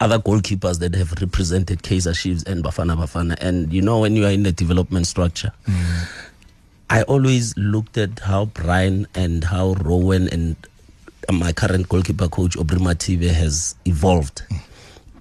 other 0.00 0.18
goalkeepers 0.18 0.78
that 0.78 0.94
have 0.94 1.12
represented 1.20 1.82
Kaizer 1.82 2.14
Chiefs 2.14 2.42
and 2.44 2.62
Bafana 2.62 2.96
Bafana. 2.96 3.36
And 3.40 3.72
you 3.72 3.82
know, 3.82 4.00
when 4.00 4.14
you 4.16 4.24
are 4.26 4.30
in 4.30 4.42
the 4.44 4.52
development 4.52 5.06
structure, 5.06 5.52
mm. 5.66 6.08
I 6.90 7.02
always 7.02 7.56
looked 7.56 7.98
at 7.98 8.20
how 8.20 8.46
Brian 8.46 9.06
and 9.14 9.44
how 9.44 9.72
Rowan 9.74 10.28
and 10.28 10.56
my 11.30 11.52
current 11.52 11.88
goalkeeper 11.88 12.28
coach 12.28 12.56
Obri 12.56 12.78
Mative 12.78 13.28
has 13.30 13.74
evolved. 13.84 14.42
Mm. 14.50 14.60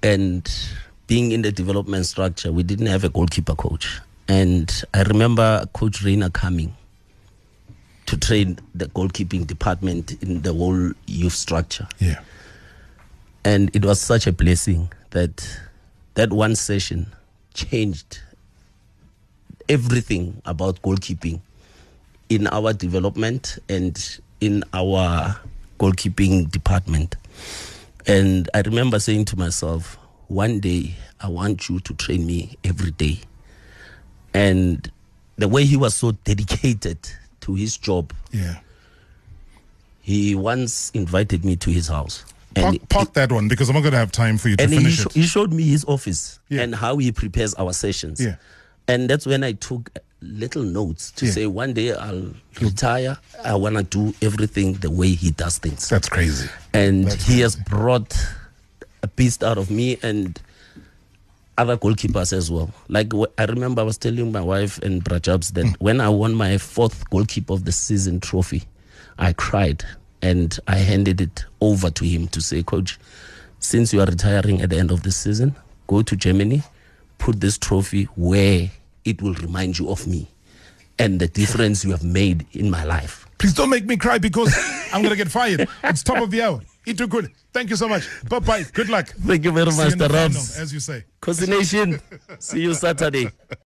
And 0.04 0.60
being 1.08 1.32
in 1.32 1.42
the 1.42 1.52
development 1.52 2.06
structure, 2.06 2.52
we 2.52 2.64
didn't 2.64 2.88
have 2.88 3.04
a 3.04 3.10
goalkeeper 3.10 3.56
coach. 3.56 4.00
And 4.28 4.84
I 4.94 5.04
remember 5.04 5.66
Coach 5.74 6.04
Rainer 6.04 6.30
coming 6.30 6.76
to 8.06 8.18
train 8.18 8.60
the 8.76 8.86
goalkeeping 8.88 9.48
department 9.48 10.22
in 10.22 10.42
the 10.42 10.54
whole 10.54 10.92
youth 11.08 11.34
structure. 11.34 11.88
yeah. 12.00 12.20
And 13.48 13.74
it 13.74 13.86
was 13.86 14.02
such 14.02 14.28
a 14.28 14.34
blessing 14.34 14.92
that 15.12 15.48
that 16.16 16.34
one 16.34 16.54
session 16.54 17.08
changed 17.54 18.20
everything 19.70 20.42
about 20.46 20.82
goalkeeping 20.82 21.40
in 22.28 22.48
our 22.48 22.74
development 22.74 23.58
and 23.70 24.20
in 24.42 24.66
our 24.74 25.40
goalkeeping 25.80 26.52
department. 26.52 27.16
And 28.06 28.50
I 28.54 28.64
remember 28.66 29.00
saying 29.00 29.24
to 29.26 29.38
myself, 29.40 29.98
one 30.28 30.60
day 30.60 30.96
I 31.22 31.30
want 31.30 31.70
you 31.70 31.80
to 31.80 31.94
train 31.94 32.26
me 32.28 32.58
every 32.66 32.92
day. 32.92 33.22
And 34.34 34.92
the 35.38 35.48
way 35.48 35.64
he 35.64 35.78
was 35.78 35.96
so 35.96 36.12
dedicated 36.12 36.98
to 37.42 37.54
his 37.56 37.78
job, 37.78 38.12
Yeah. 38.34 38.60
he 40.02 40.36
once 40.36 40.90
invited 40.94 41.46
me 41.46 41.56
to 41.56 41.70
his 41.72 41.88
house. 41.88 42.26
Park, 42.62 42.90
park 42.90 43.14
that 43.14 43.32
one 43.32 43.48
because 43.48 43.70
I'm 43.70 43.76
not 43.76 43.82
going 43.82 43.94
to 43.94 43.98
have 44.00 44.12
time 44.12 44.38
for 44.38 44.50
you 44.50 44.56
to 44.58 44.64
and 44.64 44.72
he, 44.72 44.80
finish 44.80 44.96
sho- 45.00 45.10
it. 45.10 45.14
he 45.14 45.24
showed 45.24 45.54
me 45.54 45.64
his 45.64 45.86
office 45.86 46.40
Yeah. 46.50 46.62
and 46.62 46.76
how 46.76 46.98
he 46.98 47.12
prepares 47.12 47.54
our 47.56 47.74
sessions. 47.74 48.20
Yeah. 48.24 48.36
And 48.88 49.10
that's 49.10 49.26
when 49.26 49.44
I 49.44 49.52
took 49.54 49.90
uh, 49.96 50.00
little 50.22 50.64
notes 50.64 51.12
to 51.12 51.26
Yeah. 51.26 51.32
say 51.32 51.46
one 51.48 51.74
day 51.74 51.94
I'll 51.94 52.34
retire. 52.62 53.18
I 53.44 53.56
want 53.56 53.76
to 53.78 53.84
do 53.84 54.14
everything 54.22 54.74
the 54.74 54.90
way 54.92 55.10
he 55.10 55.32
does 55.32 55.58
things. 55.58 55.88
That's 55.90 56.10
crazy. 56.10 56.50
and 56.74 57.06
That's 57.06 57.26
he 57.28 57.42
has 57.42 57.56
brought 57.56 58.16
a 59.04 59.08
beast 59.08 59.44
out 59.44 59.58
of 59.58 59.70
me 59.70 59.98
and 60.02 60.40
other 61.58 61.76
goalkeepers 61.78 62.34
as 62.34 62.52
well. 62.52 62.72
Like 62.88 63.12
I 63.38 63.46
remember 63.46 63.82
I 63.82 63.86
was 63.86 63.98
telling 63.98 64.32
my 64.32 64.42
wife 64.42 64.78
and 64.80 65.04
Brajabs 65.04 65.54
that 65.54 65.66
hmm. 65.66 65.74
when 65.80 66.00
I 66.02 66.10
won 66.10 66.36
my 66.36 66.58
fourth 66.58 67.10
goalkeeper 67.10 67.54
of 67.54 67.66
the 67.66 67.72
season 67.72 68.20
trophy, 68.20 68.64
I 69.20 69.34
cried 69.34 69.84
and 70.28 70.60
I 70.68 70.76
handed 70.76 71.22
it 71.22 71.46
over 71.62 71.90
to 71.90 72.04
him 72.04 72.28
to 72.30 72.42
say, 72.42 72.62
Coach, 72.62 73.00
since 73.60 73.94
you 73.94 74.02
are 74.02 74.06
retiring 74.06 74.62
at 74.62 74.70
the 74.70 74.78
end 74.78 74.92
of 74.92 75.04
the 75.04 75.12
season, 75.12 75.56
go 75.88 76.02
to 76.02 76.16
Germany, 76.16 76.64
put 77.18 77.40
this 77.40 77.58
trophy 77.58 78.04
where 78.16 78.70
it 79.06 79.22
will 79.22 79.34
remind 79.36 79.80
you 79.80 79.90
of 79.90 80.06
me 80.06 80.28
and 81.00 81.20
the 81.22 81.28
difference 81.30 81.86
you 81.86 81.92
have 81.92 82.04
made 82.04 82.46
in 82.52 82.70
my 82.70 82.84
life. 82.84 83.26
Please 83.38 83.54
don't 83.54 83.70
make 83.70 83.86
me 83.86 83.96
cry 83.96 84.18
because 84.18 84.54
I'm 84.94 85.02
going 85.02 85.12
to 85.12 85.16
get 85.16 85.30
fired. 85.32 85.68
It's 85.84 86.04
top 86.04 86.18
of 86.22 86.30
the 86.30 86.42
hour. 86.42 86.60
It 86.86 86.98
too 86.98 87.08
good. 87.08 87.32
Thank 87.54 87.70
you 87.70 87.76
so 87.76 87.88
much. 87.88 88.08
Bye 88.30 88.40
bye. 88.40 88.64
Good 88.74 88.90
luck. 88.90 89.08
Thank 89.08 89.44
you 89.46 89.52
very 89.52 89.66
much, 89.68 89.94
Mr. 89.94 90.10
Robs. 90.12 90.58
as 90.58 90.74
you 90.74 90.80
say. 90.80 91.06
Coordination. 91.22 92.00
See 92.40 92.62
you 92.62 92.74
Saturday. 92.74 93.30